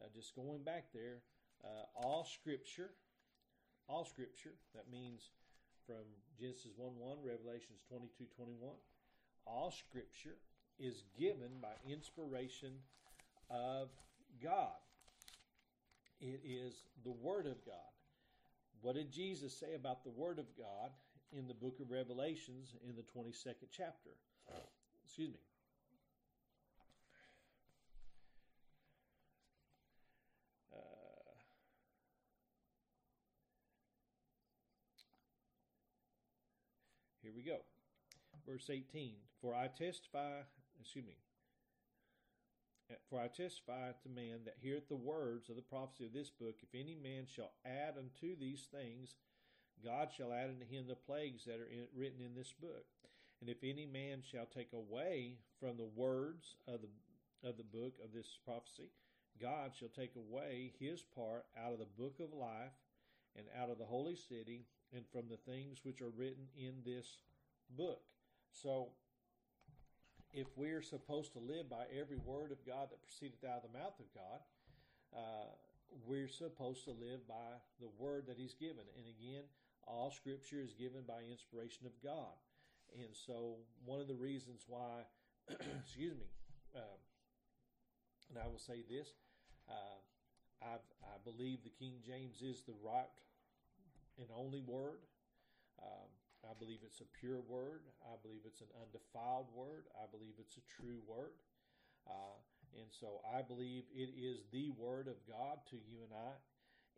uh, 0.00 0.06
just 0.14 0.34
going 0.34 0.62
back 0.64 0.86
there, 0.92 1.22
uh, 1.64 1.84
all 1.94 2.24
scripture, 2.24 2.90
all 3.88 4.04
scripture, 4.04 4.54
that 4.74 4.90
means 4.90 5.30
from 5.86 6.04
Genesis 6.38 6.72
1 6.76 6.90
1, 6.98 7.18
Revelations 7.24 7.80
22 7.88 8.24
21, 8.36 8.70
all 9.46 9.70
scripture 9.70 10.36
is 10.78 11.04
given 11.18 11.60
by 11.60 11.74
inspiration 11.90 12.72
of 13.50 13.88
God. 14.42 14.78
It 16.20 16.40
is 16.44 16.84
the 17.04 17.10
Word 17.10 17.46
of 17.46 17.64
God. 17.64 17.92
What 18.80 18.94
did 18.94 19.12
Jesus 19.12 19.56
say 19.56 19.74
about 19.74 20.04
the 20.04 20.10
Word 20.10 20.38
of 20.38 20.46
God 20.56 20.90
in 21.32 21.46
the 21.46 21.54
book 21.54 21.78
of 21.80 21.90
Revelations 21.90 22.74
in 22.88 22.96
the 22.96 23.02
22nd 23.02 23.68
chapter? 23.70 24.10
Excuse 25.04 25.30
me. 25.30 25.51
Here 37.22 37.32
we 37.34 37.42
go. 37.42 37.58
Verse 38.46 38.68
18 38.68 39.14
For 39.40 39.54
I 39.54 39.68
testify, 39.68 40.42
excuse 40.80 41.06
me, 41.06 41.16
for 43.08 43.20
I 43.20 43.28
testify 43.28 43.92
to 44.02 44.08
man 44.08 44.40
that 44.44 44.56
heareth 44.60 44.88
the 44.88 44.96
words 44.96 45.48
of 45.48 45.56
the 45.56 45.62
prophecy 45.62 46.04
of 46.04 46.12
this 46.12 46.30
book, 46.30 46.56
if 46.62 46.78
any 46.78 46.96
man 47.00 47.26
shall 47.26 47.52
add 47.64 47.94
unto 47.96 48.36
these 48.36 48.66
things, 48.72 49.14
God 49.84 50.10
shall 50.14 50.32
add 50.32 50.50
unto 50.50 50.66
him 50.66 50.86
the 50.86 50.94
plagues 50.94 51.44
that 51.44 51.60
are 51.60 51.70
in, 51.70 51.86
written 51.96 52.20
in 52.20 52.34
this 52.34 52.52
book. 52.52 52.84
And 53.40 53.48
if 53.48 53.62
any 53.62 53.86
man 53.86 54.22
shall 54.22 54.46
take 54.46 54.72
away 54.72 55.38
from 55.58 55.76
the 55.76 55.90
words 55.96 56.56
of 56.68 56.80
the 56.82 56.88
of 57.48 57.56
the 57.56 57.64
book 57.64 57.94
of 58.04 58.12
this 58.14 58.38
prophecy, 58.44 58.90
God 59.40 59.72
shall 59.74 59.88
take 59.88 60.14
away 60.14 60.72
his 60.78 61.02
part 61.02 61.44
out 61.58 61.72
of 61.72 61.80
the 61.80 61.90
book 61.98 62.20
of 62.20 62.32
life 62.32 62.78
and 63.36 63.46
out 63.60 63.68
of 63.68 63.78
the 63.78 63.84
holy 63.84 64.14
city 64.14 64.66
and 64.94 65.04
from 65.12 65.28
the 65.28 65.38
things 65.50 65.80
which 65.82 66.00
are 66.00 66.12
written 66.16 66.46
in 66.56 66.74
this 66.84 67.18
book. 67.76 68.02
So, 68.52 68.88
if 70.32 70.46
we're 70.56 70.82
supposed 70.82 71.32
to 71.34 71.38
live 71.38 71.68
by 71.68 71.84
every 71.92 72.16
word 72.16 72.52
of 72.52 72.64
God 72.66 72.88
that 72.90 73.02
proceedeth 73.02 73.44
out 73.44 73.64
of 73.64 73.72
the 73.72 73.78
mouth 73.78 73.98
of 74.00 74.08
God, 74.14 74.40
uh, 75.12 75.52
we're 76.06 76.28
supposed 76.28 76.84
to 76.84 76.90
live 76.90 77.26
by 77.28 77.60
the 77.80 77.88
word 77.98 78.24
that 78.28 78.36
He's 78.38 78.54
given. 78.54 78.84
And 78.96 79.06
again, 79.06 79.44
all 79.86 80.10
Scripture 80.10 80.60
is 80.60 80.72
given 80.72 81.02
by 81.06 81.20
inspiration 81.30 81.86
of 81.86 81.92
God. 82.02 82.32
And 82.96 83.12
so, 83.12 83.56
one 83.84 84.00
of 84.00 84.08
the 84.08 84.14
reasons 84.14 84.64
why, 84.68 85.04
excuse 85.48 86.14
me, 86.14 86.28
uh, 86.76 86.96
and 88.30 88.38
I 88.38 88.46
will 88.46 88.60
say 88.60 88.84
this, 88.88 89.08
uh, 89.68 90.00
i 90.62 90.76
I 91.04 91.16
believe 91.24 91.64
the 91.64 91.70
King 91.70 92.00
James 92.06 92.40
is 92.40 92.62
the 92.62 92.76
right 92.82 93.10
an 94.18 94.28
only 94.36 94.60
word. 94.60 95.00
Um, 95.80 96.08
I 96.44 96.54
believe 96.58 96.80
it's 96.84 97.00
a 97.00 97.10
pure 97.18 97.40
word. 97.40 97.82
I 98.02 98.16
believe 98.22 98.42
it's 98.44 98.60
an 98.60 98.72
undefiled 98.74 99.46
word. 99.54 99.86
I 99.94 100.10
believe 100.10 100.34
it's 100.38 100.56
a 100.56 100.66
true 100.66 100.98
word. 101.06 101.38
Uh, 102.06 102.38
and 102.74 102.90
so 102.90 103.20
I 103.22 103.42
believe 103.42 103.84
it 103.94 104.10
is 104.18 104.42
the 104.50 104.70
word 104.70 105.06
of 105.06 105.16
God 105.28 105.58
to 105.70 105.76
you 105.76 106.02
and 106.02 106.12
I, 106.12 106.34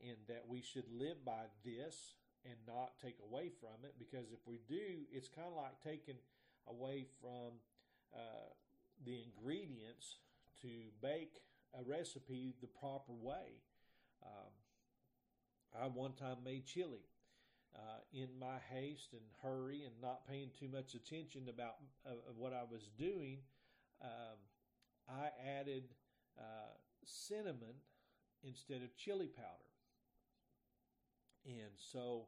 and 0.09 0.16
that 0.29 0.44
we 0.48 0.62
should 0.62 0.88
live 0.90 1.24
by 1.24 1.50
this 1.64 2.14
and 2.44 2.55
not 2.66 2.98
take 3.03 3.16
away 3.20 3.50
from 3.61 3.85
it. 3.85 3.94
Because 3.98 4.33
if 4.33 4.40
we 4.46 4.61
do, 4.68 5.05
it's 5.12 5.29
kind 5.29 5.48
of 5.48 5.57
like 5.57 5.81
taking 5.83 6.16
away 6.68 7.05
from 7.20 7.61
uh, 8.14 8.48
the 9.05 9.20
ingredients 9.22 10.18
to 10.62 10.68
bake 11.03 11.37
a 11.79 11.83
recipe 11.85 12.55
the 12.61 12.68
proper 12.68 13.12
way. 13.12 13.61
Um, 14.24 14.53
I 15.81 15.87
one 15.87 16.13
time 16.13 16.39
made 16.45 16.67
chili. 16.67 17.05
Uh, 17.75 17.99
in 18.13 18.29
my 18.39 18.55
haste 18.71 19.15
and 19.15 19.23
hurry 19.43 19.83
and 19.83 19.95
not 20.01 20.29
paying 20.29 20.51
too 20.57 20.69
much 20.69 20.95
attention 20.95 21.49
about 21.49 21.75
uh, 22.07 22.11
what 22.37 22.53
I 22.53 22.63
was 22.71 22.89
doing, 22.97 23.39
um, 24.01 24.39
I 25.09 25.31
added 25.59 25.83
uh, 26.39 26.79
cinnamon 27.05 27.75
instead 28.45 28.83
of 28.83 28.97
chili 28.97 29.27
powder. 29.27 29.73
And 31.47 31.75
so 31.77 32.27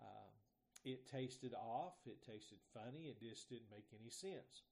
uh, 0.00 0.30
it 0.84 1.08
tasted 1.08 1.54
off, 1.54 1.94
it 2.06 2.22
tasted 2.26 2.58
funny, 2.74 3.06
it 3.06 3.20
just 3.20 3.48
didn't 3.48 3.70
make 3.70 3.86
any 3.98 4.10
sense. 4.10 4.66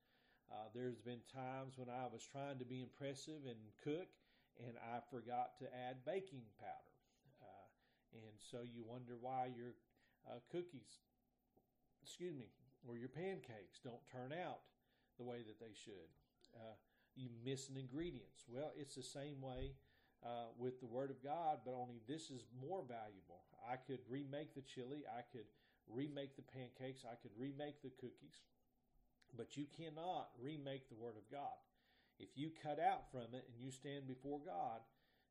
Uh, 0.51 0.67
there's 0.75 0.99
been 0.99 1.21
times 1.33 1.75
when 1.77 1.89
I 1.89 2.07
was 2.13 2.27
trying 2.27 2.59
to 2.59 2.65
be 2.65 2.81
impressive 2.81 3.47
and 3.47 3.59
cook, 3.85 4.09
and 4.59 4.75
I 4.93 4.99
forgot 5.09 5.57
to 5.61 5.67
add 5.67 6.05
baking 6.05 6.43
powder. 6.59 6.90
And 8.13 8.37
so 8.39 8.63
you 8.63 8.83
wonder 8.87 9.15
why 9.21 9.51
your 9.55 9.75
uh, 10.27 10.41
cookies, 10.51 11.03
excuse 12.03 12.35
me, 12.35 12.51
or 12.87 12.97
your 12.97 13.09
pancakes 13.09 13.81
don't 13.85 14.03
turn 14.11 14.33
out 14.33 14.61
the 15.19 15.25
way 15.25 15.43
that 15.47 15.61
they 15.61 15.73
should. 15.73 16.11
Uh, 16.55 16.75
you 17.15 17.29
missing 17.45 17.77
ingredients. 17.77 18.45
Well, 18.49 18.73
it's 18.77 18.95
the 18.95 19.03
same 19.03 19.41
way 19.41 19.77
uh, 20.25 20.53
with 20.59 20.81
the 20.81 20.87
Word 20.87 21.11
of 21.11 21.23
God, 21.23 21.61
but 21.65 21.75
only 21.75 22.01
this 22.09 22.31
is 22.31 22.47
more 22.57 22.83
valuable. 22.87 23.45
I 23.61 23.77
could 23.77 24.01
remake 24.09 24.55
the 24.55 24.65
chili, 24.65 25.05
I 25.07 25.23
could 25.33 25.47
remake 25.89 26.37
the 26.37 26.47
pancakes, 26.47 27.05
I 27.05 27.17
could 27.21 27.35
remake 27.37 27.83
the 27.83 27.93
cookies, 28.01 28.45
but 29.37 29.57
you 29.57 29.67
cannot 29.77 30.31
remake 30.41 30.89
the 30.89 30.99
Word 30.99 31.17
of 31.17 31.29
God. 31.31 31.57
If 32.19 32.37
you 32.37 32.51
cut 32.63 32.79
out 32.81 33.11
from 33.11 33.33
it 33.33 33.49
and 33.49 33.57
you 33.57 33.71
stand 33.71 34.07
before 34.07 34.41
God, 34.45 34.81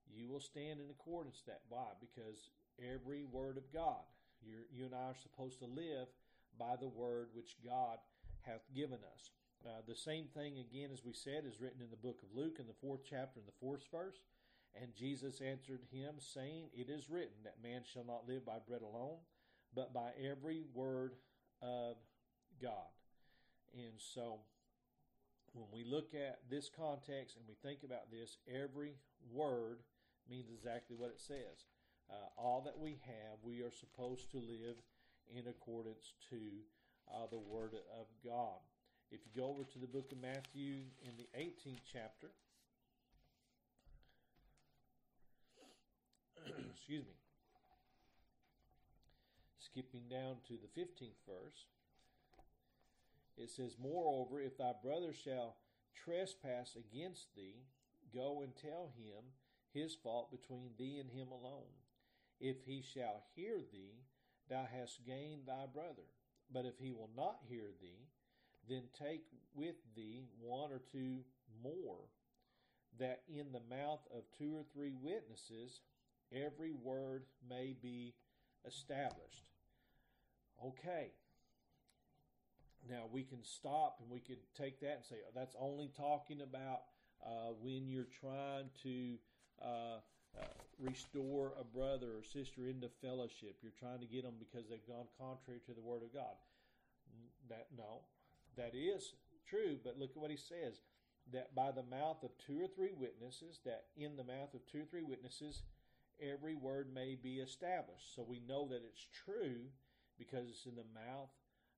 you 0.09 0.27
will 0.27 0.41
stand 0.41 0.81
in 0.81 0.89
accordance 0.89 1.43
that. 1.45 1.61
Why? 1.69 1.93
Because 2.01 2.49
every 2.93 3.23
word 3.23 3.57
of 3.57 3.71
God. 3.73 4.03
You're, 4.41 4.65
you 4.73 4.85
and 4.85 4.95
I 4.95 5.11
are 5.11 5.21
supposed 5.21 5.59
to 5.59 5.65
live 5.65 6.07
by 6.57 6.75
the 6.79 6.87
word 6.87 7.29
which 7.33 7.55
God 7.65 7.97
hath 8.41 8.61
given 8.75 8.99
us. 9.13 9.31
Uh, 9.65 9.81
the 9.87 9.95
same 9.95 10.25
thing 10.33 10.59
again, 10.59 10.89
as 10.93 11.03
we 11.03 11.13
said, 11.13 11.43
is 11.45 11.59
written 11.59 11.81
in 11.81 11.89
the 11.89 11.97
book 11.97 12.21
of 12.23 12.35
Luke 12.35 12.57
in 12.59 12.67
the 12.67 12.79
fourth 12.81 13.01
chapter 13.03 13.39
in 13.39 13.45
the 13.45 13.59
fourth 13.59 13.83
verse. 13.91 14.19
And 14.79 14.95
Jesus 14.95 15.41
answered 15.41 15.81
him, 15.91 16.15
saying, 16.19 16.69
It 16.73 16.89
is 16.89 17.09
written 17.09 17.43
that 17.43 17.63
man 17.63 17.81
shall 17.91 18.05
not 18.05 18.27
live 18.27 18.45
by 18.45 18.57
bread 18.65 18.81
alone, 18.81 19.17
but 19.75 19.93
by 19.93 20.11
every 20.23 20.63
word 20.73 21.15
of 21.61 21.97
God. 22.61 22.93
And 23.73 23.93
so, 23.97 24.39
when 25.53 25.65
we 25.73 25.83
look 25.83 26.13
at 26.13 26.39
this 26.49 26.69
context 26.69 27.35
and 27.35 27.45
we 27.47 27.55
think 27.55 27.83
about 27.83 28.11
this, 28.11 28.37
every 28.47 28.93
word 29.31 29.79
means 30.29 30.49
exactly 30.53 30.95
what 30.95 31.09
it 31.09 31.19
says. 31.19 31.65
Uh, 32.11 32.15
all 32.37 32.61
that 32.65 32.77
we 32.79 32.99
have, 33.05 33.37
we 33.43 33.61
are 33.61 33.71
supposed 33.71 34.31
to 34.31 34.37
live 34.37 34.77
in 35.35 35.47
accordance 35.47 36.13
to 36.29 36.37
uh, 37.13 37.27
the 37.29 37.37
Word 37.37 37.73
of 37.99 38.07
God. 38.23 38.57
If 39.11 39.19
you 39.25 39.41
go 39.41 39.49
over 39.49 39.63
to 39.63 39.79
the 39.79 39.87
book 39.87 40.11
of 40.11 40.21
Matthew 40.21 40.81
in 41.03 41.11
the 41.17 41.27
18th 41.37 41.81
chapter, 41.91 42.29
excuse 46.71 47.03
me, 47.03 47.13
skipping 49.59 50.03
down 50.09 50.37
to 50.47 50.53
the 50.53 50.79
15th 50.79 51.19
verse, 51.27 51.65
it 53.37 53.49
says, 53.49 53.75
Moreover, 53.81 54.41
if 54.41 54.57
thy 54.57 54.73
brother 54.83 55.13
shall 55.13 55.55
trespass 55.95 56.75
against 56.75 57.35
thee, 57.35 57.63
go 58.13 58.41
and 58.41 58.55
tell 58.55 58.91
him 58.97 59.23
his 59.73 59.95
fault 59.95 60.31
between 60.31 60.71
thee 60.77 60.99
and 60.99 61.09
him 61.09 61.29
alone. 61.31 61.71
If 62.39 62.63
he 62.65 62.81
shall 62.93 63.23
hear 63.35 63.57
thee, 63.71 64.03
thou 64.49 64.65
hast 64.71 65.05
gained 65.05 65.47
thy 65.47 65.65
brother. 65.71 66.07
But 66.51 66.65
if 66.65 66.79
he 66.79 66.91
will 66.91 67.09
not 67.15 67.39
hear 67.47 67.71
thee, 67.81 68.07
then 68.67 68.83
take 68.97 69.23
with 69.53 69.75
thee 69.95 70.25
one 70.39 70.71
or 70.71 70.81
two 70.91 71.19
more, 71.63 71.99
that 72.99 73.21
in 73.27 73.51
the 73.51 73.61
mouth 73.75 74.01
of 74.13 74.23
two 74.37 74.55
or 74.55 74.63
three 74.73 74.93
witnesses 75.01 75.81
every 76.33 76.73
word 76.73 77.23
may 77.47 77.75
be 77.81 78.13
established. 78.65 79.43
Okay. 80.63 81.11
Now 82.89 83.03
we 83.11 83.23
can 83.23 83.43
stop 83.43 83.97
and 84.01 84.09
we 84.09 84.19
can 84.19 84.37
take 84.57 84.79
that 84.81 84.95
and 84.95 85.05
say 85.05 85.15
oh, 85.25 85.31
that's 85.35 85.55
only 85.59 85.91
talking 85.95 86.41
about 86.41 86.81
uh, 87.25 87.53
when 87.61 87.87
you're 87.87 88.07
trying 88.21 88.69
to 88.83 89.17
uh, 89.61 89.99
uh, 90.37 90.45
restore 90.79 91.53
a 91.59 91.63
brother 91.63 92.17
or 92.17 92.23
sister 92.23 92.67
into 92.67 92.89
fellowship. 93.01 93.57
You're 93.61 93.79
trying 93.79 93.99
to 93.99 94.05
get 94.05 94.23
them 94.23 94.35
because 94.39 94.69
they've 94.69 94.87
gone 94.87 95.07
contrary 95.19 95.59
to 95.65 95.73
the 95.73 95.81
Word 95.81 96.03
of 96.03 96.13
God. 96.13 96.35
That 97.49 97.67
no, 97.75 98.05
that 98.57 98.75
is 98.75 99.13
true. 99.47 99.77
But 99.83 99.97
look 99.97 100.11
at 100.11 100.21
what 100.21 100.31
he 100.31 100.37
says: 100.37 100.81
that 101.33 101.55
by 101.55 101.71
the 101.71 101.83
mouth 101.83 102.23
of 102.23 102.31
two 102.45 102.61
or 102.61 102.67
three 102.67 102.93
witnesses, 102.95 103.59
that 103.65 103.85
in 103.97 104.15
the 104.15 104.23
mouth 104.23 104.53
of 104.53 104.65
two 104.71 104.81
or 104.81 104.85
three 104.85 105.03
witnesses, 105.03 105.63
every 106.21 106.55
word 106.55 106.93
may 106.93 107.15
be 107.15 107.39
established. 107.39 108.15
So 108.15 108.25
we 108.27 108.41
know 108.47 108.67
that 108.69 108.83
it's 108.85 109.07
true 109.25 109.69
because 110.17 110.47
it's 110.49 110.65
in 110.65 110.75
the 110.75 110.89
mouth 110.93 111.29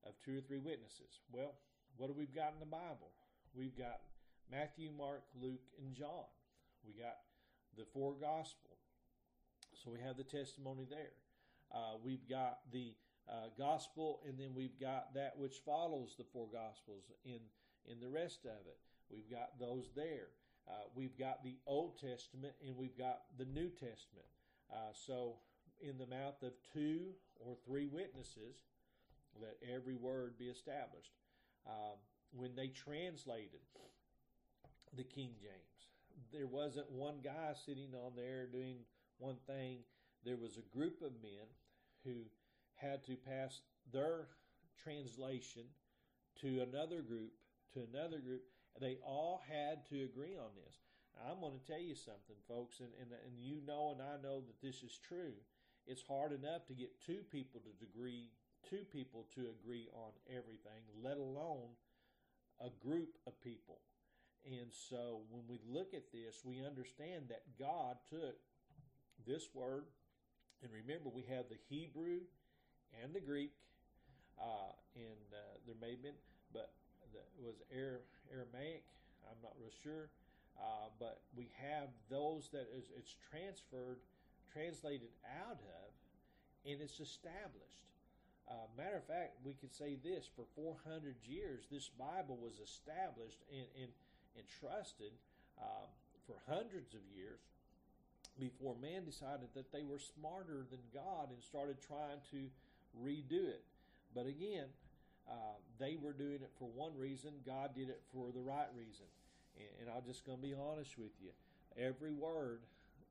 of 0.03 0.13
two 0.25 0.37
or 0.37 0.41
three 0.41 0.59
witnesses. 0.59 1.21
Well, 1.31 1.53
what 1.97 2.07
do 2.07 2.13
we've 2.13 2.35
got 2.35 2.53
in 2.53 2.59
the 2.59 2.65
Bible? 2.65 3.11
We've 3.53 3.77
got 3.77 4.01
Matthew, 4.49 4.89
Mark, 4.97 5.23
Luke, 5.39 5.63
and 5.79 5.95
John. 5.95 6.25
We 6.85 6.93
got 6.93 7.19
the 7.77 7.85
four 7.93 8.13
gospel. 8.13 8.77
So 9.73 9.91
we 9.91 9.99
have 9.99 10.17
the 10.17 10.23
testimony 10.23 10.85
there. 10.89 11.13
Uh, 11.73 11.95
we've 12.03 12.27
got 12.29 12.59
the 12.71 12.93
uh, 13.29 13.47
gospel, 13.57 14.21
and 14.27 14.37
then 14.37 14.53
we've 14.53 14.79
got 14.79 15.13
that 15.13 15.37
which 15.37 15.61
follows 15.65 16.15
the 16.17 16.25
four 16.33 16.47
gospels 16.51 17.03
in 17.23 17.39
in 17.89 17.99
the 17.99 18.09
rest 18.09 18.45
of 18.45 18.67
it. 18.67 18.77
We've 19.09 19.29
got 19.29 19.59
those 19.59 19.89
there. 19.95 20.27
Uh, 20.67 20.85
we've 20.95 21.17
got 21.17 21.43
the 21.43 21.55
Old 21.65 21.99
Testament, 21.99 22.53
and 22.65 22.77
we've 22.77 22.97
got 22.97 23.21
the 23.37 23.45
New 23.45 23.69
Testament. 23.69 24.27
Uh, 24.71 24.93
so 24.93 25.35
in 25.81 25.97
the 25.97 26.05
mouth 26.05 26.41
of 26.43 26.53
two 26.73 27.13
or 27.39 27.55
three 27.65 27.87
witnesses, 27.87 28.63
let 29.41 29.57
every 29.73 29.95
word 29.95 30.37
be 30.37 30.45
established. 30.45 31.11
Um, 31.65 31.97
when 32.31 32.55
they 32.55 32.67
translated 32.67 33.59
the 34.95 35.03
King 35.03 35.31
James, 35.41 35.70
there 36.31 36.47
wasn't 36.47 36.91
one 36.91 37.19
guy 37.23 37.53
sitting 37.65 37.93
on 37.93 38.13
there 38.15 38.47
doing 38.47 38.77
one 39.17 39.37
thing. 39.47 39.79
There 40.23 40.37
was 40.37 40.57
a 40.57 40.77
group 40.77 41.01
of 41.01 41.11
men 41.21 41.47
who 42.05 42.25
had 42.75 43.03
to 43.05 43.15
pass 43.15 43.61
their 43.91 44.27
translation 44.83 45.63
to 46.41 46.61
another 46.61 47.01
group, 47.01 47.31
to 47.73 47.85
another 47.93 48.19
group. 48.19 48.41
They 48.79 48.97
all 49.05 49.41
had 49.49 49.85
to 49.89 50.03
agree 50.03 50.37
on 50.37 50.51
this. 50.65 50.75
I'm 51.27 51.41
going 51.41 51.59
to 51.59 51.67
tell 51.67 51.81
you 51.81 51.95
something, 51.95 52.39
folks, 52.47 52.79
and, 52.79 52.89
and, 52.99 53.11
and 53.11 53.37
you 53.37 53.59
know 53.67 53.91
and 53.91 54.01
I 54.01 54.21
know 54.21 54.41
that 54.41 54.61
this 54.61 54.81
is 54.81 54.97
true. 55.07 55.33
It's 55.85 56.03
hard 56.07 56.31
enough 56.31 56.65
to 56.67 56.73
get 56.73 57.01
two 57.05 57.19
people 57.31 57.61
to 57.61 57.85
agree, 57.85 58.29
two 58.69 58.85
people 58.91 59.27
to 59.35 59.47
agree 59.59 59.89
on 59.93 60.11
everything, 60.29 60.81
let 61.03 61.17
alone 61.17 61.75
a 62.59 62.69
group 62.85 63.09
of 63.27 63.39
people. 63.41 63.79
And 64.45 64.73
so 64.73 65.21
when 65.29 65.43
we 65.47 65.59
look 65.69 65.93
at 65.93 66.11
this, 66.11 66.41
we 66.43 66.65
understand 66.65 67.29
that 67.29 67.43
God 67.59 67.97
took 68.09 68.35
this 69.27 69.49
word, 69.53 69.85
and 70.63 70.71
remember, 70.73 71.09
we 71.09 71.23
have 71.29 71.45
the 71.49 71.61
Hebrew 71.69 72.25
and 73.01 73.13
the 73.13 73.21
Greek, 73.21 73.53
uh, 74.39 74.73
and 74.95 75.29
uh, 75.33 75.57
there 75.65 75.75
may 75.79 75.91
have 75.91 76.01
been, 76.01 76.17
but 76.53 76.73
it 77.13 77.45
was 77.45 77.61
Aramaic. 77.69 78.83
I'm 79.29 79.37
not 79.43 79.53
real 79.59 79.73
sure, 79.83 80.09
uh, 80.57 80.89
but 80.99 81.21
we 81.35 81.49
have 81.61 81.89
those 82.09 82.49
that 82.51 82.67
is 82.73 82.89
it's 82.97 83.15
transferred, 83.29 84.01
translated 84.51 85.13
out 85.45 85.61
of, 85.61 85.87
and 86.65 86.81
it's 86.81 86.99
established. 86.99 87.89
Uh, 88.49 88.65
matter 88.75 88.97
of 88.97 89.05
fact, 89.05 89.37
we 89.45 89.53
could 89.53 89.73
say 89.73 89.97
this: 90.03 90.27
for 90.35 90.45
400 90.55 91.15
years, 91.25 91.65
this 91.71 91.89
Bible 91.89 92.37
was 92.41 92.59
established, 92.59 93.39
and, 93.53 93.67
and 93.77 93.91
and 94.37 94.45
trusted 94.59 95.11
um, 95.61 95.87
for 96.25 96.35
hundreds 96.47 96.93
of 96.93 97.01
years 97.15 97.41
before 98.39 98.75
man 98.81 99.05
decided 99.05 99.49
that 99.53 99.71
they 99.71 99.83
were 99.83 99.99
smarter 99.99 100.65
than 100.69 100.79
God 100.93 101.29
and 101.29 101.43
started 101.43 101.77
trying 101.85 102.21
to 102.31 102.47
redo 102.97 103.49
it. 103.49 103.63
But 104.15 104.25
again, 104.25 104.65
uh, 105.29 105.59
they 105.79 105.97
were 106.01 106.13
doing 106.13 106.41
it 106.41 106.51
for 106.57 106.69
one 106.73 106.97
reason, 106.97 107.31
God 107.45 107.75
did 107.75 107.89
it 107.89 108.01
for 108.13 108.31
the 108.33 108.41
right 108.41 108.69
reason. 108.75 109.05
And, 109.55 109.69
and 109.81 109.87
I'm 109.89 110.03
just 110.05 110.25
going 110.25 110.39
to 110.39 110.43
be 110.43 110.53
honest 110.53 110.97
with 110.97 111.11
you. 111.21 111.31
Every 111.77 112.11
word 112.11 112.61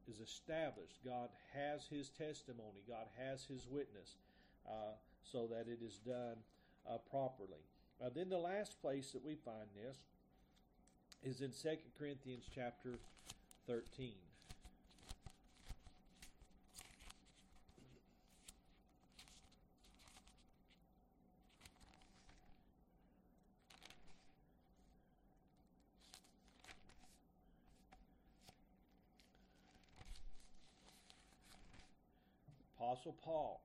is 0.09 0.21
established. 0.21 0.99
God 1.05 1.29
has 1.55 1.87
His 1.89 2.11
testimony, 2.11 2.83
God 2.89 3.07
has 3.17 3.45
His 3.45 3.67
witness, 3.71 4.17
uh, 4.69 4.97
so 5.23 5.47
that 5.51 5.67
it 5.71 5.79
is 5.85 5.99
done 5.99 6.37
uh, 6.89 6.99
properly. 7.11 7.63
Uh, 8.03 8.11
then 8.15 8.29
the 8.29 8.39
last 8.39 8.81
place 8.81 9.13
that 9.13 9.25
we 9.25 9.37
find 9.37 9.69
this 9.77 9.97
is 11.23 11.43
in 11.43 11.51
2 11.51 11.77
Corinthians 11.99 12.45
chapter 12.55 12.91
13. 13.67 14.13
Apostle 32.79 33.15
Paul. 33.23 33.61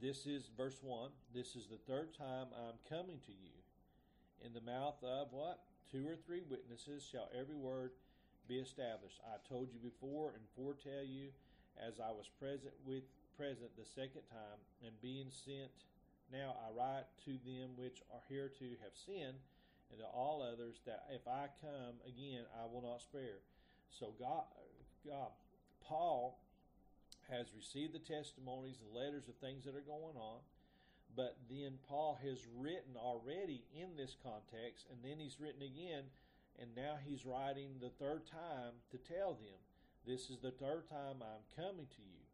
This 0.00 0.26
is 0.26 0.48
verse 0.56 0.78
1. 0.82 1.10
This 1.34 1.54
is 1.54 1.66
the 1.66 1.76
third 1.86 2.16
time 2.16 2.46
I'm 2.56 2.78
coming 2.88 3.20
to 3.26 3.32
you 3.32 3.59
in 4.44 4.52
the 4.52 4.60
mouth 4.60 5.02
of 5.02 5.28
what? 5.32 5.60
Two 5.90 6.06
or 6.06 6.16
three 6.16 6.42
witnesses 6.48 7.02
shall 7.02 7.28
every 7.36 7.56
word 7.56 7.90
be 8.48 8.58
established. 8.58 9.20
I 9.26 9.36
told 9.48 9.68
you 9.72 9.78
before 9.78 10.32
and 10.34 10.42
foretell 10.56 11.04
you 11.04 11.30
as 11.78 12.00
I 12.00 12.10
was 12.10 12.28
present 12.38 12.74
with 12.84 13.04
present 13.36 13.70
the 13.78 13.86
second 13.86 14.22
time, 14.28 14.60
and 14.84 14.92
being 15.00 15.30
sent 15.30 15.72
now 16.32 16.54
I 16.62 16.70
write 16.76 17.06
to 17.24 17.32
them 17.42 17.74
which 17.76 18.02
are 18.12 18.22
here 18.28 18.50
to 18.58 18.68
have 18.82 18.94
sinned, 18.94 19.42
and 19.90 19.98
to 19.98 20.06
all 20.06 20.42
others 20.42 20.78
that 20.86 21.06
if 21.10 21.26
I 21.26 21.50
come 21.60 21.98
again 22.06 22.44
I 22.54 22.66
will 22.66 22.82
not 22.82 23.02
spare. 23.02 23.42
So 23.90 24.14
God 24.18 24.44
God 25.06 25.30
Paul 25.82 26.38
has 27.28 27.46
received 27.56 27.94
the 27.94 27.98
testimonies 27.98 28.78
and 28.82 28.94
letters 28.94 29.28
of 29.28 29.34
things 29.36 29.64
that 29.64 29.74
are 29.74 29.86
going 29.86 30.16
on 30.16 30.38
but 31.20 31.36
then 31.50 31.76
Paul 31.86 32.18
has 32.24 32.38
written 32.56 32.96
already 32.96 33.62
in 33.76 33.94
this 33.94 34.16
context, 34.24 34.86
and 34.90 35.04
then 35.04 35.18
he's 35.18 35.36
written 35.38 35.60
again, 35.60 36.04
and 36.58 36.70
now 36.74 36.96
he's 37.04 37.26
writing 37.26 37.72
the 37.78 37.90
third 37.90 38.22
time 38.26 38.80
to 38.90 38.96
tell 38.96 39.34
them, 39.34 39.60
This 40.06 40.30
is 40.30 40.38
the 40.38 40.50
third 40.50 40.88
time 40.88 41.16
I'm 41.20 41.44
coming 41.54 41.84
to 41.84 42.00
you. 42.00 42.24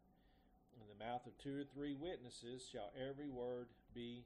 In 0.79 0.87
the 0.87 1.03
mouth 1.03 1.27
of 1.27 1.37
two 1.37 1.59
or 1.59 1.65
three 1.65 1.95
witnesses 1.95 2.65
shall 2.71 2.93
every 2.95 3.27
word 3.27 3.67
be 3.93 4.23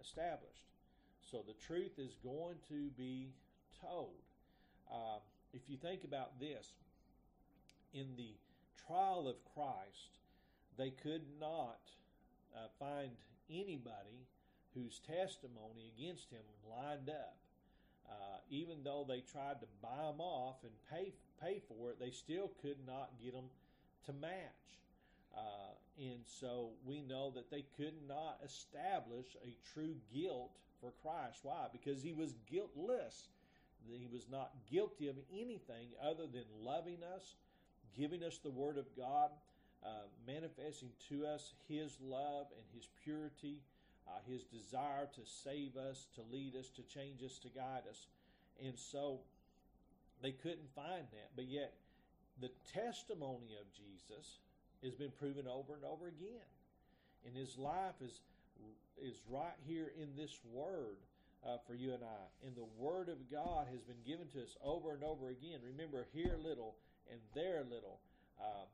established. 0.00 0.70
So 1.28 1.42
the 1.44 1.58
truth 1.66 1.98
is 1.98 2.14
going 2.22 2.58
to 2.68 2.90
be 2.96 3.32
told. 3.80 4.22
Uh, 4.88 5.18
if 5.52 5.62
you 5.66 5.76
think 5.76 6.04
about 6.04 6.38
this, 6.38 6.68
in 7.92 8.14
the 8.16 8.34
trial 8.86 9.26
of 9.26 9.42
Christ, 9.54 10.18
they 10.78 10.90
could 10.90 11.22
not 11.40 11.80
uh, 12.54 12.68
find 12.78 13.10
anybody 13.50 14.26
whose 14.74 15.00
testimony 15.06 15.92
against 15.96 16.30
him 16.30 16.42
lined 16.68 17.08
up. 17.08 17.36
Uh, 18.08 18.38
even 18.50 18.82
though 18.84 19.04
they 19.08 19.20
tried 19.20 19.60
to 19.60 19.66
buy 19.82 20.04
them 20.06 20.20
off 20.20 20.56
and 20.62 20.72
pay 20.90 21.12
pay 21.40 21.60
for 21.68 21.90
it, 21.90 21.98
they 21.98 22.10
still 22.10 22.50
could 22.60 22.76
not 22.86 23.10
get 23.22 23.32
them 23.32 23.48
to 24.06 24.12
match. 24.12 24.64
Uh, 25.36 25.74
and 25.98 26.20
so 26.24 26.70
we 26.84 27.00
know 27.00 27.32
that 27.34 27.50
they 27.50 27.64
could 27.76 27.94
not 28.06 28.38
establish 28.44 29.26
a 29.42 29.56
true 29.72 29.96
guilt 30.12 30.50
for 30.80 30.92
Christ. 31.02 31.40
Why? 31.42 31.66
Because 31.72 32.02
he 32.02 32.12
was 32.12 32.34
guiltless. 32.50 33.28
He 33.86 34.06
was 34.12 34.26
not 34.30 34.50
guilty 34.70 35.08
of 35.08 35.16
anything 35.32 35.88
other 36.02 36.26
than 36.26 36.44
loving 36.62 36.98
us, 37.14 37.34
giving 37.96 38.22
us 38.22 38.38
the 38.38 38.50
Word 38.50 38.78
of 38.78 38.86
God, 38.96 39.30
uh, 39.84 40.08
manifesting 40.26 40.88
to 41.10 41.26
us 41.26 41.52
His 41.68 41.96
love 42.00 42.46
and 42.56 42.64
His 42.74 42.88
purity, 43.04 43.58
uh, 44.08 44.12
His 44.26 44.44
desire 44.44 45.08
to 45.14 45.20
save 45.24 45.76
us, 45.76 46.06
to 46.14 46.22
lead 46.32 46.56
us, 46.56 46.70
to 46.70 46.82
change 46.82 47.22
us, 47.22 47.38
to 47.40 47.48
guide 47.48 47.82
us. 47.88 48.06
And 48.64 48.78
so 48.78 49.20
they 50.22 50.32
couldn't 50.32 50.74
find 50.74 51.04
that. 51.12 51.30
But 51.36 51.48
yet, 51.48 51.74
the 52.40 52.50
testimony 52.72 53.56
of 53.60 53.66
Jesus 53.72 54.38
has 54.82 54.94
been 54.94 55.10
proven 55.10 55.46
over 55.46 55.74
and 55.74 55.84
over 55.84 56.08
again. 56.08 56.48
And 57.26 57.36
His 57.36 57.58
life 57.58 58.00
is, 58.02 58.20
is 59.02 59.20
right 59.30 59.56
here 59.66 59.92
in 60.00 60.08
this 60.16 60.38
Word. 60.52 60.96
Uh, 61.44 61.58
for 61.66 61.74
you 61.74 61.92
and 61.92 62.02
I. 62.02 62.46
And 62.46 62.56
the 62.56 62.64
Word 62.78 63.10
of 63.10 63.30
God 63.30 63.66
has 63.70 63.82
been 63.82 64.00
given 64.06 64.28
to 64.32 64.40
us 64.40 64.56
over 64.64 64.94
and 64.94 65.04
over 65.04 65.28
again. 65.28 65.60
Remember, 65.62 66.06
here 66.14 66.38
little 66.42 66.74
and 67.10 67.20
there 67.34 67.62
little. 67.68 68.00
Uh, 68.40 68.64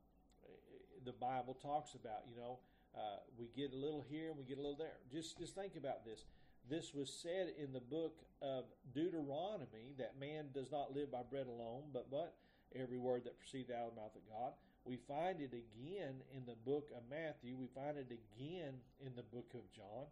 the 1.05 1.13
Bible 1.13 1.57
talks 1.63 1.95
about. 1.95 2.25
You 2.29 2.37
know, 2.37 2.59
uh, 2.97 3.19
we 3.39 3.49
get 3.57 3.73
a 3.73 3.77
little 3.77 4.05
here 4.09 4.29
and 4.29 4.39
we 4.39 4.45
get 4.45 4.59
a 4.59 4.61
little 4.61 4.77
there. 4.77 4.99
Just 5.13 5.39
just 5.39 5.55
think 5.55 5.77
about 5.77 6.05
this. 6.05 6.25
This 6.69 6.93
was 6.95 7.11
said 7.11 7.53
in 7.59 7.73
the 7.73 7.81
book 7.81 8.19
of 8.43 8.65
Deuteronomy 8.95 9.95
that 9.99 10.19
man 10.21 10.47
does 10.55 10.71
not 10.71 10.95
live 10.95 11.11
by 11.11 11.23
bread 11.23 11.47
alone, 11.47 11.85
but 11.93 12.11
but 12.11 12.35
every 12.75 12.99
word 12.99 13.25
that 13.25 13.39
proceeds 13.39 13.71
out 13.71 13.89
of 13.89 13.95
the 13.95 14.01
mouth 14.01 14.15
of 14.15 14.23
God. 14.29 14.53
We 14.85 14.97
find 14.97 15.41
it 15.41 15.53
again 15.53 16.23
in 16.35 16.47
the 16.47 16.57
book 16.65 16.89
of 16.97 17.03
Matthew. 17.11 17.55
We 17.55 17.67
find 17.75 17.99
it 17.99 18.09
again 18.09 18.75
in 19.05 19.13
the 19.15 19.23
book 19.23 19.53
of 19.55 19.61
John. 19.73 20.07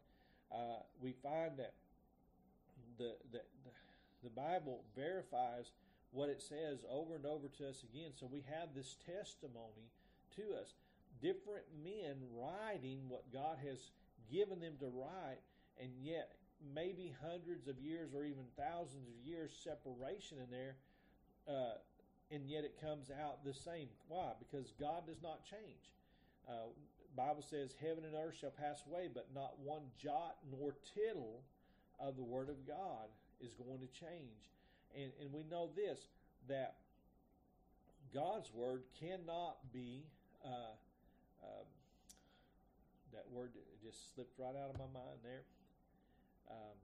Uh, 0.53 0.83
we 1.01 1.12
find 1.22 1.59
that 1.59 1.74
the, 2.98 3.14
the 3.33 3.40
the 4.22 4.31
Bible 4.31 4.83
verifies 4.96 5.70
what 6.11 6.29
it 6.29 6.42
says 6.42 6.85
over 6.90 7.14
and 7.14 7.27
over 7.27 7.48
to 7.48 7.68
us 7.68 7.85
again. 7.85 8.11
So 8.14 8.29
we 8.31 8.42
have 8.51 8.74
this 8.74 8.96
testimony 9.07 9.92
to 10.38 10.55
us. 10.57 10.74
Different 11.20 11.66
men 11.83 12.16
writing 12.35 13.01
what 13.09 13.31
God 13.33 13.59
has 13.66 13.90
given 14.31 14.61
them 14.61 14.74
to 14.81 14.87
write, 14.87 15.42
and 15.81 15.90
yet 16.01 16.38
maybe 16.74 17.14
hundreds 17.22 17.68
of 17.68 17.79
years 17.79 18.14
or 18.14 18.24
even 18.24 18.44
thousands 18.57 19.07
of 19.09 19.14
years 19.27 19.51
separation 19.62 20.38
in 20.38 20.51
there, 20.51 20.77
uh, 21.48 21.79
and 22.31 22.48
yet 22.48 22.64
it 22.64 22.81
comes 22.81 23.11
out 23.11 23.44
the 23.44 23.55
same. 23.55 23.88
Why? 24.09 24.33
Because 24.38 24.72
God 24.79 25.07
does 25.07 25.22
not 25.22 25.44
change. 25.44 25.90
Uh, 26.48 26.70
Bible 27.16 27.42
says, 27.42 27.74
"Heaven 27.81 28.05
and 28.05 28.14
earth 28.14 28.37
shall 28.37 28.51
pass 28.51 28.85
away, 28.87 29.09
but 29.12 29.33
not 29.35 29.59
one 29.59 29.90
jot 29.98 30.38
nor 30.51 30.77
tittle 30.94 31.42
of 31.98 32.16
the 32.16 32.22
Word 32.22 32.48
of 32.48 32.66
God 32.66 33.09
is 33.40 33.55
going 33.55 33.81
to 33.81 33.87
change." 33.87 34.53
And 34.94 35.12
and 35.20 35.33
we 35.33 35.42
know 35.44 35.70
this 35.74 36.09
that 36.48 36.77
God's 38.12 38.53
Word 38.53 38.85
cannot 39.01 39.72
be 39.72 40.07
uh, 40.44 40.74
um, 41.42 41.66
that 43.12 43.24
word 43.33 43.51
just 43.85 44.14
slipped 44.14 44.38
right 44.38 44.55
out 44.55 44.70
of 44.70 44.79
my 44.79 44.90
mind 44.92 45.18
there. 45.22 45.42
Um, 46.51 46.77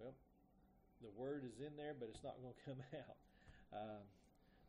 well, 0.00 0.14
the 1.02 1.20
word 1.20 1.44
is 1.44 1.60
in 1.60 1.76
there, 1.76 1.94
but 1.98 2.08
it's 2.12 2.22
not 2.24 2.36
going 2.42 2.54
to 2.58 2.64
come 2.64 2.82
out. 2.94 3.16
Um, 3.72 4.02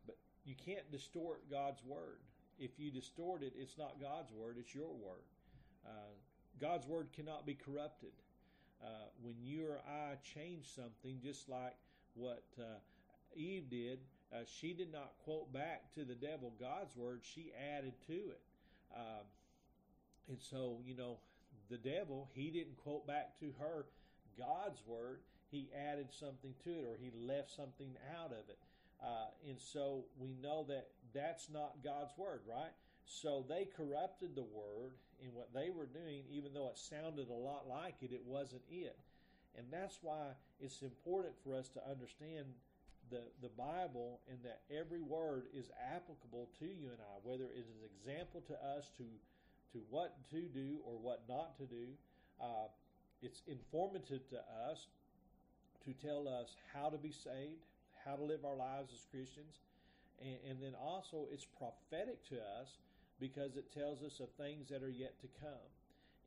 but 0.05 0.17
you 0.45 0.55
can't 0.55 0.89
distort 0.91 1.49
God's 1.49 1.83
word. 1.85 2.19
If 2.59 2.71
you 2.77 2.91
distort 2.91 3.43
it, 3.43 3.53
it's 3.57 3.77
not 3.77 4.01
God's 4.01 4.31
word; 4.31 4.57
it's 4.59 4.73
your 4.73 4.89
word. 4.89 5.25
Uh, 5.85 6.11
God's 6.59 6.87
word 6.87 7.09
cannot 7.15 7.45
be 7.45 7.53
corrupted 7.53 8.11
uh, 8.83 9.09
when 9.21 9.35
you 9.41 9.65
or 9.65 9.79
I 9.87 10.15
change 10.35 10.65
something, 10.73 11.19
just 11.23 11.49
like 11.49 11.75
what 12.13 12.43
uh, 12.59 12.79
Eve 13.35 13.69
did, 13.69 13.99
uh, 14.33 14.39
she 14.45 14.73
did 14.73 14.91
not 14.91 15.13
quote 15.23 15.51
back 15.53 15.93
to 15.93 16.03
the 16.03 16.15
devil 16.15 16.53
God's 16.59 16.95
word, 16.95 17.21
she 17.23 17.51
added 17.77 17.93
to 18.07 18.13
it. 18.13 18.41
Um, 18.95 19.25
and 20.29 20.37
so, 20.39 20.79
you 20.85 20.95
know, 20.95 21.17
the 21.69 21.77
devil, 21.77 22.29
he 22.33 22.49
didn't 22.49 22.77
quote 22.77 23.07
back 23.07 23.39
to 23.39 23.53
her 23.59 23.85
God's 24.37 24.81
word, 24.85 25.19
he 25.49 25.69
added 25.75 26.07
something 26.11 26.53
to 26.63 26.69
it 26.69 26.85
or 26.85 26.97
he 27.01 27.11
left 27.15 27.51
something 27.51 27.95
out 28.19 28.31
of 28.31 28.49
it. 28.49 28.59
Uh, 29.01 29.27
and 29.47 29.59
so 29.59 30.05
we 30.19 30.33
know 30.41 30.65
that 30.67 30.87
that's 31.13 31.49
not 31.49 31.75
God's 31.83 32.11
word, 32.17 32.41
right? 32.47 32.71
So 33.07 33.45
they 33.47 33.65
corrupted 33.65 34.35
the 34.35 34.43
word 34.43 34.91
in 35.23 35.33
what 35.33 35.53
they 35.53 35.69
were 35.69 35.87
doing, 35.87 36.23
even 36.29 36.53
though 36.53 36.67
it 36.67 36.77
sounded 36.77 37.29
a 37.29 37.33
lot 37.33 37.65
like 37.67 37.95
it, 38.01 38.11
it 38.11 38.21
wasn't 38.25 38.61
it. 38.69 38.99
And 39.57 39.65
that's 39.71 39.99
why 40.03 40.35
it's 40.59 40.81
important 40.81 41.33
for 41.43 41.55
us 41.55 41.69
to 41.69 41.81
understand 41.89 42.45
the, 43.09 43.23
the 43.41 43.49
Bible 43.57 44.19
and 44.29 44.37
that 44.43 44.59
every 44.69 45.01
word 45.01 45.45
is 45.55 45.71
applicable 45.95 46.49
to 46.59 46.65
you 46.65 46.91
and 46.91 46.99
I, 46.99 47.15
whether 47.23 47.45
it 47.45 47.55
is 47.57 47.65
an 47.71 47.87
example 47.95 48.43
to 48.47 48.53
us 48.53 48.91
to, 48.97 49.07
to 49.71 49.79
what 49.89 50.13
to 50.31 50.41
do 50.41 50.77
or 50.85 50.99
what 50.99 51.23
not 51.29 51.57
to 51.57 51.65
do. 51.65 51.87
Uh, 52.41 52.67
it's 53.23 53.41
informative 53.47 54.27
to 54.29 54.37
us 54.69 54.87
to 55.85 55.93
tell 56.05 56.27
us 56.27 56.55
how 56.75 56.89
to 56.89 56.97
be 56.97 57.11
saved, 57.11 57.63
how 58.05 58.15
to 58.17 58.23
live 58.23 58.43
our 58.43 58.55
lives 58.55 58.91
as 58.93 58.99
Christians, 59.09 59.63
and, 60.21 60.37
and 60.49 60.61
then 60.61 60.73
also 60.75 61.25
it's 61.31 61.47
prophetic 61.57 62.21
to 62.29 62.35
us 62.35 62.77
because 63.19 63.57
it 63.57 63.73
tells 63.73 64.03
us 64.03 64.19
of 64.19 64.29
things 64.37 64.69
that 64.69 64.83
are 64.83 64.89
yet 64.89 65.19
to 65.21 65.27
come. 65.39 65.69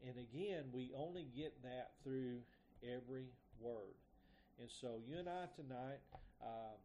And 0.07 0.17
again, 0.17 0.65
we 0.73 0.91
only 0.97 1.27
get 1.37 1.63
that 1.63 1.93
through 2.03 2.41
every 2.83 3.27
word. 3.61 3.95
And 4.61 4.69
so, 4.69 5.01
you 5.07 5.19
and 5.19 5.29
I 5.29 5.47
tonight, 5.57 6.01
uh, 6.43 6.77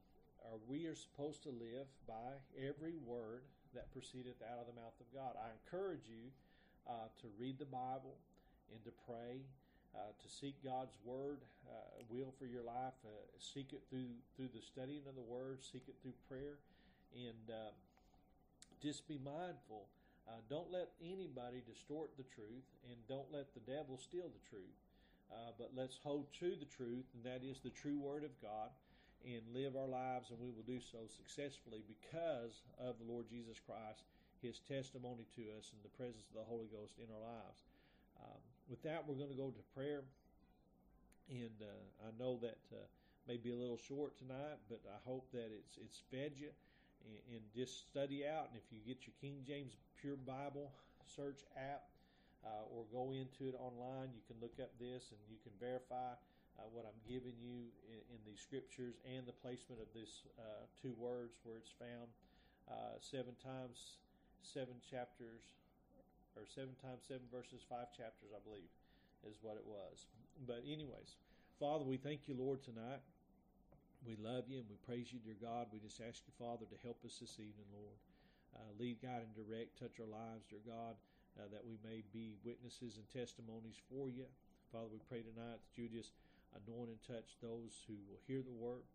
are 0.46 0.60
we 0.68 0.86
are 0.86 0.96
supposed 0.96 1.44
to 1.44 1.50
live 1.50 1.88
by 2.08 2.38
every 2.56 2.96
word 3.06 3.42
that 3.74 3.92
proceedeth 3.92 4.40
out 4.46 4.60
of 4.60 4.68
the 4.68 4.80
mouth 4.80 4.96
of 5.00 5.08
God. 5.14 5.36
I 5.36 5.52
encourage 5.52 6.08
you 6.08 6.32
uh, 6.88 7.12
to 7.22 7.28
read 7.40 7.60
the 7.60 7.68
Bible 7.68 8.16
and 8.72 8.84
to 8.86 8.92
pray, 9.06 9.44
uh, 9.94 10.14
to 10.16 10.28
seek 10.30 10.56
God's 10.64 10.96
word, 11.04 11.40
uh, 11.68 12.04
will 12.10 12.34
for 12.40 12.46
your 12.46 12.64
life. 12.64 12.96
Uh, 13.04 13.10
seek 13.40 13.74
it 13.74 13.84
through 13.90 14.16
through 14.36 14.50
the 14.54 14.62
studying 14.62 15.04
of 15.08 15.16
the 15.16 15.28
word. 15.28 15.60
Seek 15.62 15.84
it 15.88 15.96
through 16.02 16.16
prayer, 16.30 16.58
and 17.14 17.50
uh, 17.50 17.74
just 18.82 19.08
be 19.08 19.20
mindful. 19.24 19.88
Uh, 20.26 20.42
don't 20.50 20.72
let 20.74 20.90
anybody 21.02 21.62
distort 21.62 22.10
the 22.18 22.26
truth, 22.34 22.66
and 22.90 22.98
don't 23.08 23.30
let 23.30 23.54
the 23.54 23.62
devil 23.70 23.98
steal 23.98 24.26
the 24.26 24.50
truth. 24.50 24.78
Uh, 25.30 25.54
but 25.58 25.72
let's 25.78 26.00
hold 26.02 26.26
to 26.40 26.58
the 26.58 26.70
truth, 26.70 27.06
and 27.14 27.22
that 27.26 27.46
is 27.46 27.62
the 27.62 27.74
true 27.74 27.98
Word 27.98 28.24
of 28.24 28.34
God, 28.42 28.74
and 29.26 29.42
live 29.54 29.78
our 29.78 29.90
lives, 29.90 30.30
and 30.30 30.42
we 30.42 30.50
will 30.50 30.66
do 30.66 30.82
so 30.82 31.06
successfully 31.10 31.82
because 31.86 32.62
of 32.78 32.98
the 32.98 33.10
Lord 33.10 33.30
Jesus 33.30 33.58
Christ, 33.62 34.06
His 34.42 34.62
testimony 34.66 35.26
to 35.38 35.42
us, 35.58 35.74
and 35.74 35.82
the 35.82 35.94
presence 35.98 36.26
of 36.30 36.38
the 36.42 36.50
Holy 36.50 36.70
Ghost 36.74 36.98
in 36.98 37.10
our 37.10 37.22
lives. 37.22 37.66
Um, 38.22 38.42
with 38.70 38.82
that, 38.82 39.06
we're 39.06 39.18
going 39.18 39.34
to 39.34 39.38
go 39.38 39.50
to 39.50 39.74
prayer, 39.78 40.06
and 41.30 41.58
uh, 41.62 42.06
I 42.06 42.10
know 42.18 42.38
that 42.42 42.62
uh, 42.74 42.86
may 43.28 43.38
be 43.38 43.50
a 43.50 43.58
little 43.58 43.82
short 43.82 44.18
tonight, 44.18 44.62
but 44.70 44.82
I 44.90 44.98
hope 45.06 45.30
that 45.34 45.50
it's 45.54 45.78
it's 45.82 46.02
fed 46.10 46.34
you 46.38 46.50
and, 47.06 47.38
and 47.38 47.42
just 47.54 47.86
study 47.86 48.26
out. 48.26 48.50
And 48.50 48.58
if 48.58 48.68
you 48.74 48.82
get 48.82 49.06
your 49.06 49.14
King 49.22 49.46
James 49.46 49.78
Pure 50.02 50.18
Bible 50.26 50.74
search 51.06 51.46
app 51.54 51.86
uh, 52.42 52.66
or 52.74 52.86
go 52.90 53.14
into 53.14 53.48
it 53.50 53.56
online, 53.58 54.10
you 54.14 54.26
can 54.26 54.38
look 54.42 54.58
up 54.58 54.74
this 54.82 55.14
and 55.14 55.22
you 55.30 55.38
can 55.46 55.54
verify 55.62 56.18
uh, 56.58 56.66
what 56.74 56.86
I'm 56.86 56.98
giving 57.06 57.38
you 57.38 57.70
in, 57.86 58.02
in 58.10 58.20
the 58.26 58.36
scriptures 58.38 58.98
and 59.06 59.26
the 59.26 59.36
placement 59.38 59.82
of 59.82 59.90
this 59.94 60.26
uh, 60.40 60.66
two 60.82 60.94
words 60.98 61.38
where 61.44 61.58
it's 61.58 61.74
found 61.74 62.10
uh, 62.70 62.98
seven 63.00 63.38
times, 63.38 64.02
seven 64.42 64.82
chapters, 64.82 65.54
or 66.36 66.44
seven 66.44 66.76
times 66.82 67.06
seven 67.08 67.26
verses, 67.32 67.64
five 67.64 67.92
chapters, 67.96 68.34
I 68.36 68.42
believe, 68.44 68.72
is 69.24 69.38
what 69.42 69.56
it 69.56 69.66
was. 69.66 70.08
But, 70.48 70.64
anyways, 70.68 71.16
Father, 71.60 71.86
we 71.86 71.98
thank 71.98 72.28
you, 72.28 72.36
Lord, 72.36 72.62
tonight. 72.64 73.00
We 74.06 74.16
love 74.22 74.46
you 74.48 74.62
and 74.62 74.70
we 74.70 74.78
praise 74.86 75.10
you, 75.12 75.20
dear 75.20 75.38
God. 75.42 75.68
We 75.74 75.80
just 75.82 76.00
ask 76.00 76.22
you, 76.30 76.34
Father, 76.38 76.66
to 76.70 76.78
help 76.86 77.02
us 77.06 77.18
this 77.20 77.42
evening, 77.42 77.68
Lord. 77.74 77.98
uh, 78.56 78.72
lead, 78.80 79.02
guide, 79.04 79.26
and 79.28 79.36
direct. 79.36 79.78
Touch 79.80 80.00
our 80.00 80.10
lives, 80.10 80.48
dear 80.50 80.64
God, 80.66 80.96
uh, 81.38 81.48
that 81.52 81.66
we 81.68 81.78
may 81.84 82.04
be 82.16 82.40
witnesses 82.46 82.98
and 82.98 83.08
testimonies 83.12 83.78
for 83.92 84.10
you. 84.10 84.26
Father, 84.72 84.90
we 84.92 85.02
pray 85.10 85.22
tonight 85.22 85.60
that 85.62 85.76
you 85.76 85.90
just 85.92 86.14
anoint 86.56 86.90
and 86.94 87.02
touch 87.04 87.36
those 87.44 87.84
who 87.88 87.98
will 88.08 88.22
hear 88.28 88.42
the 88.42 88.56
word. 88.56 88.86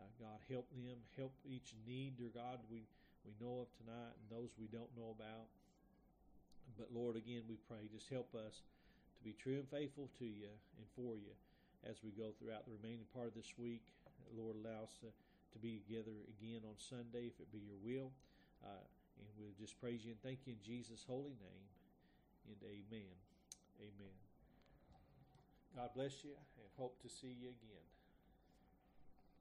Uh, 0.00 0.08
God, 0.20 0.40
help 0.48 0.66
them, 0.72 0.98
help 1.16 1.32
each 1.44 1.74
need, 1.86 2.16
dear 2.18 2.32
God, 2.34 2.58
we, 2.72 2.88
we 3.24 3.32
know 3.38 3.68
of 3.68 3.70
tonight 3.76 4.16
and 4.16 4.26
those 4.32 4.50
we 4.58 4.66
don't 4.72 4.90
know 4.96 5.14
about. 5.14 5.48
But 6.78 6.88
Lord, 6.94 7.16
again, 7.16 7.44
we 7.48 7.56
pray, 7.68 7.84
just 7.92 8.08
help 8.08 8.32
us 8.34 8.64
to 9.18 9.20
be 9.24 9.36
true 9.36 9.60
and 9.60 9.68
faithful 9.68 10.08
to 10.18 10.26
you 10.26 10.50
and 10.80 10.86
for 10.96 11.16
you 11.20 11.34
as 11.84 12.00
we 12.02 12.10
go 12.16 12.32
throughout 12.38 12.64
the 12.64 12.72
remaining 12.80 13.06
part 13.14 13.28
of 13.28 13.34
this 13.36 13.54
week. 13.58 13.82
Lord, 14.36 14.56
allows 14.58 14.92
to 15.52 15.58
be 15.58 15.80
together 15.84 16.16
again 16.38 16.64
on 16.64 16.76
Sunday, 16.76 17.28
if 17.28 17.38
it 17.40 17.52
be 17.52 17.60
your 17.60 17.80
will. 17.80 18.10
Uh, 18.64 18.84
and 19.18 19.28
we'll 19.36 19.54
just 19.58 19.78
praise 19.80 20.04
you 20.04 20.12
and 20.12 20.20
thank 20.22 20.46
you 20.46 20.56
in 20.56 20.62
Jesus' 20.64 21.04
holy 21.06 21.36
name. 21.36 21.66
And 22.48 22.58
amen. 22.64 23.14
Amen. 23.78 24.16
God 25.76 25.90
bless 25.94 26.24
you 26.24 26.32
and 26.32 26.68
hope 26.76 27.00
to 27.02 27.08
see 27.08 27.32
you 27.32 27.48
again. 27.48 27.86